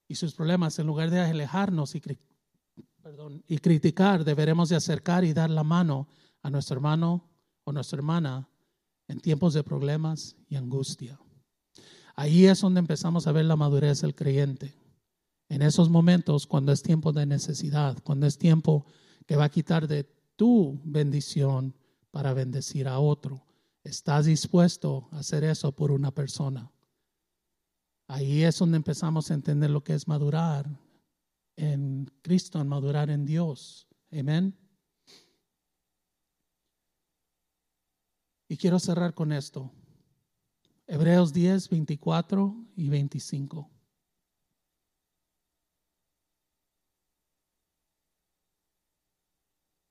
y 0.08 0.14
sus 0.14 0.34
problemas, 0.34 0.78
en 0.78 0.86
lugar 0.86 1.10
de 1.10 1.20
alejarnos 1.20 1.94
y 1.94 2.00
criticar, 2.00 2.29
perdón, 3.02 3.42
y 3.46 3.58
criticar, 3.58 4.24
deberemos 4.24 4.68
de 4.68 4.76
acercar 4.76 5.24
y 5.24 5.32
dar 5.32 5.50
la 5.50 5.64
mano 5.64 6.08
a 6.42 6.50
nuestro 6.50 6.76
hermano 6.76 7.28
o 7.64 7.72
nuestra 7.72 7.96
hermana 7.96 8.48
en 9.08 9.20
tiempos 9.20 9.54
de 9.54 9.64
problemas 9.64 10.36
y 10.48 10.56
angustia. 10.56 11.18
Ahí 12.14 12.46
es 12.46 12.60
donde 12.60 12.80
empezamos 12.80 13.26
a 13.26 13.32
ver 13.32 13.46
la 13.46 13.56
madurez 13.56 14.02
del 14.02 14.14
creyente. 14.14 14.74
En 15.48 15.62
esos 15.62 15.88
momentos, 15.88 16.46
cuando 16.46 16.72
es 16.72 16.82
tiempo 16.82 17.12
de 17.12 17.26
necesidad, 17.26 17.98
cuando 18.04 18.26
es 18.26 18.38
tiempo 18.38 18.86
que 19.26 19.36
va 19.36 19.44
a 19.44 19.50
quitar 19.50 19.88
de 19.88 20.04
tu 20.36 20.80
bendición 20.84 21.74
para 22.10 22.34
bendecir 22.34 22.86
a 22.86 22.98
otro, 22.98 23.46
estás 23.82 24.26
dispuesto 24.26 25.08
a 25.12 25.20
hacer 25.20 25.44
eso 25.44 25.72
por 25.72 25.90
una 25.90 26.12
persona. 26.12 26.70
Ahí 28.06 28.42
es 28.42 28.58
donde 28.58 28.76
empezamos 28.76 29.30
a 29.30 29.34
entender 29.34 29.70
lo 29.70 29.82
que 29.82 29.94
es 29.94 30.06
madurar 30.06 30.68
en 31.56 32.10
Cristo, 32.22 32.60
en 32.60 32.68
madurar 32.68 33.10
en 33.10 33.24
Dios. 33.24 33.88
Amén. 34.12 34.56
Y 38.48 38.56
quiero 38.56 38.78
cerrar 38.78 39.14
con 39.14 39.32
esto. 39.32 39.72
Hebreos 40.86 41.32
10, 41.32 41.68
24 41.68 42.56
y 42.74 42.88
25. 42.88 43.70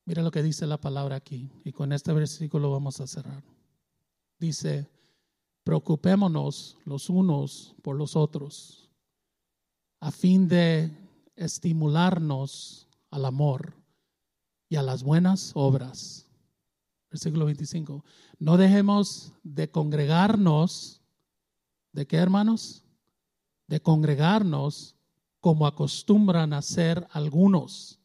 Mira 0.04 0.22
lo 0.22 0.30
que 0.30 0.42
dice 0.42 0.66
la 0.66 0.80
palabra 0.80 1.16
aquí. 1.16 1.48
Y 1.64 1.72
con 1.72 1.92
este 1.92 2.12
versículo 2.12 2.70
vamos 2.70 3.00
a 3.00 3.06
cerrar. 3.06 3.44
Dice, 4.38 4.90
preocupémonos 5.64 6.76
los 6.84 7.08
unos 7.08 7.76
por 7.82 7.96
los 7.96 8.16
otros, 8.16 8.90
a 10.00 10.10
fin 10.10 10.48
de 10.48 10.90
estimularnos 11.36 12.88
al 13.10 13.24
amor 13.24 13.74
y 14.68 14.76
a 14.76 14.82
las 14.82 15.02
buenas 15.02 15.52
obras. 15.54 16.26
Versículo 17.10 17.46
25. 17.46 18.04
No 18.38 18.56
dejemos 18.56 19.32
de 19.42 19.70
congregarnos. 19.70 21.02
¿De 21.92 22.06
qué, 22.06 22.16
hermanos? 22.18 22.84
De 23.66 23.80
congregarnos 23.80 24.94
como 25.40 25.66
acostumbran 25.66 26.52
a 26.52 26.58
hacer 26.58 27.08
algunos, 27.10 27.98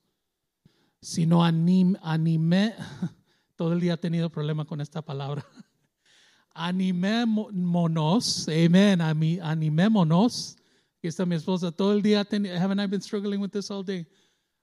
sino 1.02 1.44
anim, 1.44 1.96
anime. 2.02 2.74
Todo 3.56 3.74
el 3.74 3.80
día 3.80 3.94
he 3.94 3.98
tenido 3.98 4.30
problema 4.30 4.66
con 4.66 4.82
esta 4.82 5.02
palabra. 5.04 5.46
Animémonos, 6.54 8.48
amén, 8.48 9.02
animémonos 9.02 10.58
Aquí 11.06 11.10
está 11.10 11.24
mi 11.24 11.36
esposa 11.36 11.72
todo 11.72 11.94
el 11.94 12.02
día. 12.02 12.22
Haven't 12.22 12.82
I 12.82 12.88
been 12.88 13.00
struggling 13.00 13.40
with 13.40 13.52
this 13.52 13.70
all 13.70 13.84
day? 13.86 14.08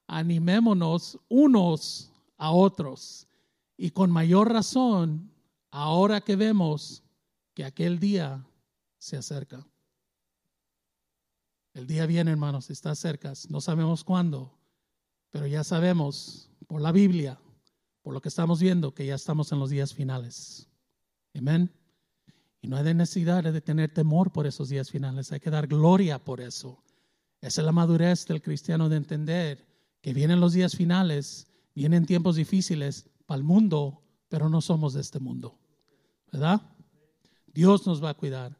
Animémonos 0.09 1.16
unos 1.28 2.11
a 2.36 2.51
otros. 2.51 3.28
Y 3.76 3.90
con 3.90 4.11
mayor 4.11 4.53
razón, 4.53 5.30
ahora 5.70 6.20
que 6.20 6.34
vemos 6.34 7.05
que 7.55 7.64
aquel 7.64 8.01
día 8.01 8.45
se 8.99 9.16
acerca. 9.16 9.64
El 11.74 11.86
día 11.86 12.07
viene, 12.07 12.32
hermanos, 12.32 12.70
está 12.70 12.93
cerca. 12.97 13.34
No 13.49 13.61
sabemos 13.61 14.03
cuándo, 14.03 14.53
Pero 15.30 15.47
ya 15.47 15.62
sabemos 15.62 16.51
por 16.66 16.80
la 16.80 16.90
Biblia, 16.90 17.38
por 18.03 18.14
lo 18.14 18.20
que 18.20 18.30
estamos 18.30 18.61
viendo, 18.61 18.93
que 18.93 19.07
ya 19.07 19.14
estamos 19.14 19.53
en 19.53 19.61
los 19.61 19.70
días 19.70 19.95
finales. 19.95 20.68
Amén. 21.34 21.70
Y 22.62 22.68
no 22.68 22.76
hay 22.76 22.94
necesidad 22.94 23.42
de 23.42 23.60
tener 23.60 23.92
temor 23.92 24.30
por 24.30 24.46
esos 24.46 24.68
días 24.68 24.88
finales, 24.88 25.32
hay 25.32 25.40
que 25.40 25.50
dar 25.50 25.66
gloria 25.66 26.20
por 26.22 26.40
eso. 26.40 26.80
Esa 27.40 27.60
es 27.60 27.64
la 27.64 27.72
madurez 27.72 28.24
del 28.26 28.40
cristiano 28.40 28.88
de 28.88 28.96
entender 28.96 29.66
que 30.00 30.14
vienen 30.14 30.38
los 30.38 30.52
días 30.52 30.76
finales, 30.76 31.48
vienen 31.74 32.06
tiempos 32.06 32.36
difíciles 32.36 33.10
para 33.26 33.38
el 33.38 33.44
mundo, 33.44 34.00
pero 34.28 34.48
no 34.48 34.60
somos 34.60 34.94
de 34.94 35.00
este 35.00 35.18
mundo. 35.18 35.58
¿Verdad? 36.30 36.62
Dios 37.52 37.84
nos 37.84 38.02
va 38.02 38.10
a 38.10 38.14
cuidar. 38.14 38.56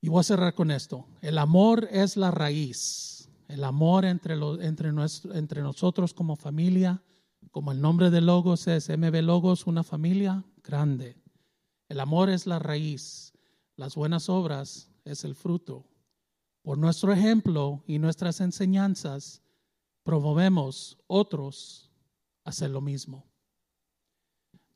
Y 0.00 0.08
voy 0.08 0.20
a 0.20 0.24
cerrar 0.24 0.54
con 0.54 0.70
esto. 0.70 1.06
El 1.20 1.38
amor 1.38 1.88
es 1.90 2.16
la 2.16 2.30
raíz. 2.30 3.28
El 3.48 3.64
amor 3.64 4.04
entre, 4.04 4.36
entre, 4.60 4.92
nuestro, 4.92 5.34
entre 5.34 5.62
nosotros 5.62 6.14
como 6.14 6.36
familia, 6.36 7.02
como 7.50 7.72
el 7.72 7.80
nombre 7.80 8.10
de 8.10 8.20
Logos 8.20 8.68
es 8.68 8.88
MB 8.88 9.20
Logos, 9.22 9.66
una 9.66 9.82
familia 9.82 10.44
grande. 10.62 11.21
El 11.92 12.00
amor 12.00 12.30
es 12.30 12.46
la 12.46 12.58
raíz. 12.58 13.34
Las 13.76 13.96
buenas 13.96 14.30
obras 14.30 14.90
es 15.04 15.24
el 15.24 15.34
fruto. 15.34 15.84
Por 16.62 16.78
nuestro 16.78 17.12
ejemplo 17.12 17.84
y 17.86 17.98
nuestras 17.98 18.40
enseñanzas, 18.40 19.42
promovemos 20.02 20.96
otros 21.06 21.90
a 22.44 22.48
hacer 22.48 22.70
lo 22.70 22.80
mismo. 22.80 23.26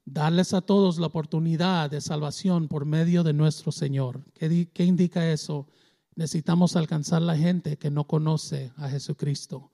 Darles 0.04 0.52
a 0.52 0.60
todos 0.60 0.98
la 0.98 1.06
oportunidad 1.06 1.88
de 1.90 2.02
salvación 2.02 2.68
por 2.68 2.84
medio 2.84 3.22
de 3.22 3.32
nuestro 3.32 3.72
Señor. 3.72 4.22
¿Qué, 4.34 4.84
indica 4.84 5.32
eso? 5.32 5.68
Necesitamos 6.16 6.76
alcanzar 6.76 7.22
la 7.22 7.38
gente 7.38 7.78
que 7.78 7.90
no 7.90 8.06
conoce 8.06 8.72
a 8.76 8.90
Jesucristo. 8.90 9.72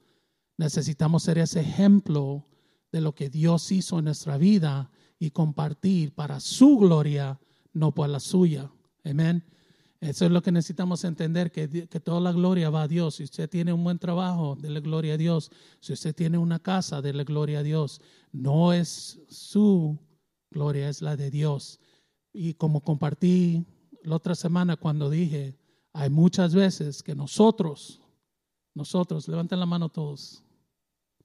Necesitamos 0.59 1.25
ser 1.25 1.39
ese 1.39 1.59
ejemplo 1.59 2.47
de 2.93 3.01
lo 3.01 3.17
que 3.17 3.31
Dios 3.31 3.73
hizo 3.73 3.99
en 3.99 4.05
nuestra 4.05 4.39
vida 4.39 4.93
y 5.23 5.31
compartir 5.31 6.13
para 6.13 6.41
su 6.41 6.79
gloria, 6.79 7.39
no 7.73 7.95
por 7.95 8.09
la 8.09 8.19
suya. 8.19 8.69
Amén. 9.05 9.45
Eso 10.01 10.25
es 10.25 10.33
lo 10.33 10.43
que 10.43 10.51
necesitamos 10.51 11.05
entender, 11.05 11.53
que, 11.53 11.69
toda 12.01 12.21
la 12.21 12.33
gloria 12.33 12.71
va 12.71 12.83
a 12.83 12.89
Dios. 12.89 13.15
Si 13.15 13.23
usted 13.23 13.49
tiene 13.49 13.73
un 13.73 13.85
buen 13.85 14.01
trabajo, 14.01 14.57
dele 14.61 14.81
gloria 14.81 15.15
a 15.15 15.17
Dios. 15.17 15.53
Si 15.79 15.93
usted 15.93 16.13
tiene 16.13 16.39
una 16.39 16.59
casa, 16.59 17.01
dele 17.01 17.23
gloria 17.23 17.61
a 17.61 17.63
Dios. 17.63 18.01
No 18.33 18.73
es 18.73 19.21
su 19.29 19.97
gloria, 20.51 20.89
es 20.89 21.03
la 21.03 21.15
de 21.15 21.31
Dios. 21.31 21.79
Y 22.33 22.55
como 22.55 22.81
compartí 22.81 23.65
la 24.03 24.17
otra 24.17 24.35
semana 24.35 24.77
cuando 24.77 25.09
dije, 25.09 25.57
hay 25.93 26.11
muchas 26.11 26.53
veces 26.53 27.01
que 27.01 27.15
nosotros, 27.15 28.01
nosotros, 28.75 29.29
levanten 29.29 29.61
la 29.61 29.67
mano 29.67 29.89
todos, 29.89 30.43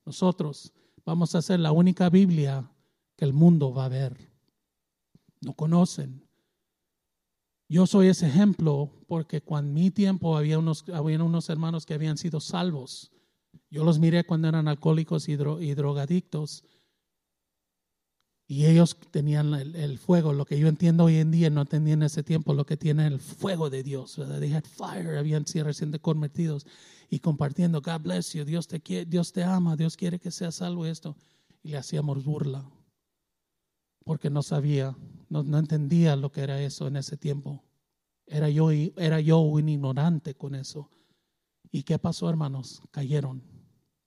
nosotros 0.05 0.71
vamos 1.03 1.33
a 1.33 1.41
ser 1.41 1.59
la 1.59 1.71
única 1.71 2.11
Biblia 2.11 2.69
que 3.17 3.25
el 3.25 3.33
mundo 3.33 3.73
va 3.73 3.85
a 3.85 3.89
ver. 3.89 4.15
No 5.41 5.53
conocen. 5.53 6.23
Yo 7.67 7.85
soy 7.85 8.07
ese 8.07 8.27
ejemplo 8.27 8.91
porque 9.07 9.41
cuando 9.41 9.73
mi 9.73 9.91
tiempo 9.91 10.37
había 10.37 10.57
unos, 10.57 10.85
había 10.93 11.21
unos 11.21 11.49
hermanos 11.49 11.85
que 11.85 11.95
habían 11.95 12.17
sido 12.17 12.39
salvos. 12.39 13.11
Yo 13.69 13.83
los 13.83 13.99
miré 13.99 14.23
cuando 14.23 14.47
eran 14.47 14.69
alcohólicos 14.69 15.27
y, 15.27 15.35
drogadictos 15.35 16.63
y 18.47 18.65
ellos 18.65 18.97
tenían 19.11 19.53
el, 19.53 19.97
fuego, 19.97 20.31
lo 20.31 20.45
que 20.45 20.57
yo 20.57 20.69
entiendo 20.69 21.03
hoy 21.03 21.17
en 21.17 21.31
día, 21.31 21.49
no 21.49 21.61
entendía 21.61 21.95
en 21.95 22.03
ese 22.03 22.23
tiempo, 22.23 22.53
lo 22.53 22.65
que 22.65 22.77
tiene 22.77 23.05
el 23.07 23.19
fuego 23.19 23.69
de 23.69 23.83
Dios. 23.83 24.15
¿verdad? 24.15 24.39
They 24.39 24.53
had 24.53 24.63
fire, 24.63 25.17
habían 25.17 25.45
sido 25.45 25.65
recién 25.65 25.91
convertidos 25.97 26.65
y 27.09 27.19
compartiendo, 27.19 27.81
God 27.81 28.01
bless 28.03 28.31
you, 28.31 28.45
Dios 28.45 28.69
te, 28.69 29.05
Dios 29.05 29.33
te 29.33 29.43
ama, 29.43 29.75
Dios 29.75 29.97
quiere 29.97 30.19
que 30.19 30.31
seas 30.31 30.55
salvo 30.55 30.85
esto. 30.85 31.17
Y 31.61 31.69
le 31.71 31.77
hacíamos 31.77 32.23
burla 32.23 32.63
porque 34.07 34.29
no 34.29 34.41
sabía, 34.41 34.97
no, 35.29 35.41
entendía 35.59 36.15
lo 36.15 36.31
que 36.31 36.39
era 36.39 36.61
eso 36.61 36.87
en 36.87 36.95
ese 36.95 37.17
tiempo. 37.17 37.65
Era 38.25 38.49
yo, 38.49 38.71
era 38.71 39.19
yo 39.19 39.39
un 39.39 39.67
ignorante 39.67 40.33
con 40.33 40.55
eso. 40.55 40.89
¿Y 41.71 41.83
qué 41.83 41.99
pasó, 41.99 42.29
hermanos? 42.29 42.81
Cayeron, 42.91 43.43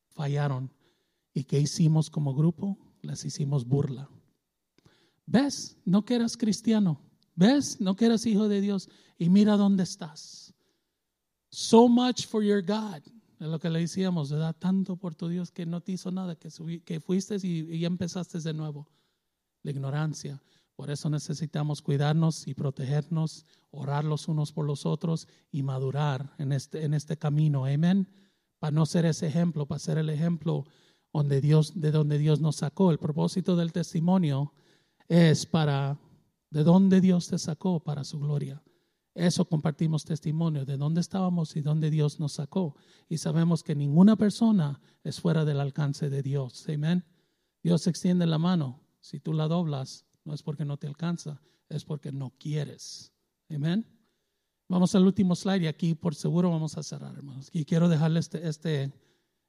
fallaron. 0.08 0.72
¿Y 1.34 1.44
qué 1.44 1.60
hicimos 1.60 2.08
como 2.08 2.34
grupo? 2.34 2.78
Les 3.02 3.26
hicimos 3.26 3.66
burla. 3.66 4.08
¿Ves? 5.26 5.76
No 5.84 6.06
que 6.06 6.14
eras 6.14 6.38
cristiano. 6.38 7.02
¿Ves? 7.36 7.78
No 7.78 7.94
que 7.94 8.06
eras 8.06 8.24
hijo 8.24 8.48
de 8.48 8.62
Dios. 8.62 8.88
Y 9.18 9.28
mira 9.28 9.58
dónde 9.58 9.82
estás. 9.82 10.54
So 11.50 11.88
much 11.88 12.26
for 12.26 12.42
your 12.42 12.62
God. 12.62 13.02
Es 13.38 13.46
lo 13.46 13.58
que 13.58 13.68
le 13.68 13.80
decíamos, 13.80 14.30
¿verdad? 14.30 14.56
Tanto 14.58 14.96
por 14.96 15.14
tu 15.14 15.28
Dios 15.28 15.50
que 15.50 15.66
no 15.66 15.82
te 15.82 15.92
hizo 15.92 16.10
nada, 16.10 16.36
que, 16.36 17.00
fuiste 17.00 17.36
y, 17.42 17.76
y 17.76 17.84
empezaste 17.84 18.40
de 18.40 18.54
nuevo 18.54 18.88
la 19.62 19.70
ignorancia. 19.70 20.42
Por 20.80 20.90
eso 20.90 21.10
necesitamos 21.10 21.82
cuidarnos 21.82 22.46
y 22.46 22.54
protegernos, 22.54 23.44
orar 23.70 24.04
los 24.04 24.28
unos 24.28 24.50
por 24.52 24.64
los 24.64 24.86
otros 24.86 25.28
y 25.52 25.62
madurar 25.62 26.34
en 26.38 26.52
este, 26.52 26.84
en 26.84 26.94
este 26.94 27.18
camino. 27.18 27.66
Amén. 27.66 28.08
Para 28.58 28.70
no 28.70 28.86
ser 28.86 29.04
ese 29.04 29.26
ejemplo, 29.26 29.66
para 29.66 29.78
ser 29.78 29.98
el 29.98 30.08
ejemplo 30.08 30.64
donde 31.12 31.40
Dios, 31.40 31.78
de 31.78 31.90
donde 31.90 32.18
Dios 32.18 32.40
nos 32.40 32.56
sacó. 32.56 32.90
El 32.92 32.98
propósito 32.98 33.56
del 33.56 33.72
testimonio 33.72 34.54
es 35.06 35.44
para 35.44 35.98
de 36.50 36.64
dónde 36.64 37.00
Dios 37.00 37.28
te 37.28 37.38
sacó 37.38 37.80
para 37.80 38.04
su 38.04 38.18
gloria. 38.18 38.62
Eso 39.14 39.44
compartimos 39.44 40.04
testimonio, 40.04 40.64
de 40.64 40.76
dónde 40.76 41.00
estábamos 41.00 41.56
y 41.56 41.60
dónde 41.60 41.90
Dios 41.90 42.20
nos 42.20 42.32
sacó. 42.32 42.76
Y 43.08 43.18
sabemos 43.18 43.62
que 43.62 43.74
ninguna 43.74 44.16
persona 44.16 44.80
es 45.04 45.20
fuera 45.20 45.44
del 45.44 45.60
alcance 45.60 46.08
de 46.08 46.22
Dios. 46.22 46.64
Amén. 46.68 47.04
Dios 47.62 47.86
extiende 47.86 48.26
la 48.26 48.38
mano 48.38 48.80
si 49.00 49.20
tú 49.20 49.32
la 49.32 49.48
doblas, 49.48 50.06
no 50.24 50.34
es 50.34 50.42
porque 50.42 50.64
no 50.64 50.76
te 50.76 50.86
alcanza, 50.86 51.40
es 51.68 51.84
porque 51.84 52.12
no 52.12 52.32
quieres. 52.38 53.12
Amén. 53.48 53.86
Vamos 54.68 54.94
al 54.94 55.04
último 55.04 55.34
slide 55.34 55.64
y 55.64 55.66
aquí 55.66 55.94
por 55.94 56.14
seguro 56.14 56.50
vamos 56.50 56.76
a 56.78 56.82
cerrar, 56.82 57.16
hermanos. 57.16 57.50
Y 57.52 57.64
quiero 57.64 57.88
dejarle 57.88 58.20
este, 58.20 58.46
este, 58.46 58.92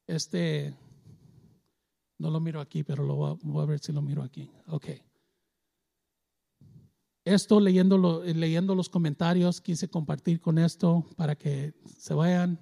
este, 0.07 0.75
no 2.17 2.31
lo 2.31 2.39
miro 2.39 2.59
aquí, 2.59 2.83
pero 2.83 3.03
lo 3.03 3.15
voy 3.15 3.63
a, 3.63 3.65
ver 3.65 3.79
si 3.79 3.91
lo 3.91 4.01
miro 4.01 4.23
aquí. 4.23 4.49
Ok. 4.67 4.87
Esto 7.23 7.59
leyendo, 7.59 8.23
leyendo 8.23 8.73
los 8.73 8.89
comentarios, 8.89 9.61
quise 9.61 9.89
compartir 9.89 10.39
con 10.39 10.57
esto 10.57 11.05
para 11.15 11.35
que 11.35 11.75
se 11.97 12.15
vayan 12.15 12.59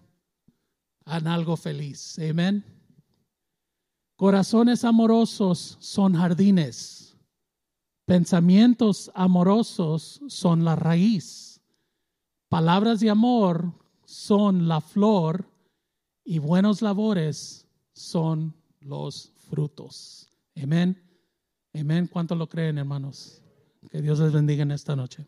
a 1.06 1.18
algo 1.18 1.56
feliz. 1.56 2.20
Amén. 2.20 2.79
Corazones 4.20 4.84
amorosos 4.84 5.78
son 5.80 6.14
jardines. 6.14 7.16
Pensamientos 8.06 9.10
amorosos 9.16 10.20
son 10.28 10.66
la 10.66 10.76
raíz. 10.76 11.62
Palabras 12.50 13.00
de 13.00 13.10
amor 13.10 13.72
son 14.04 14.68
la 14.68 14.82
flor 14.82 15.50
y 16.26 16.40
buenos 16.40 16.82
labores 16.82 17.66
son 17.94 18.54
los 18.82 19.32
frutos. 19.50 20.30
Amén. 20.62 21.02
Amén. 21.74 22.10
¿Cuánto 22.12 22.36
lo 22.36 22.50
creen, 22.50 22.78
hermanos? 22.78 23.42
Que 23.90 24.02
Dios 24.02 24.20
les 24.20 24.34
bendiga 24.34 24.64
en 24.64 24.72
esta 24.72 24.98
noche. 24.98 25.26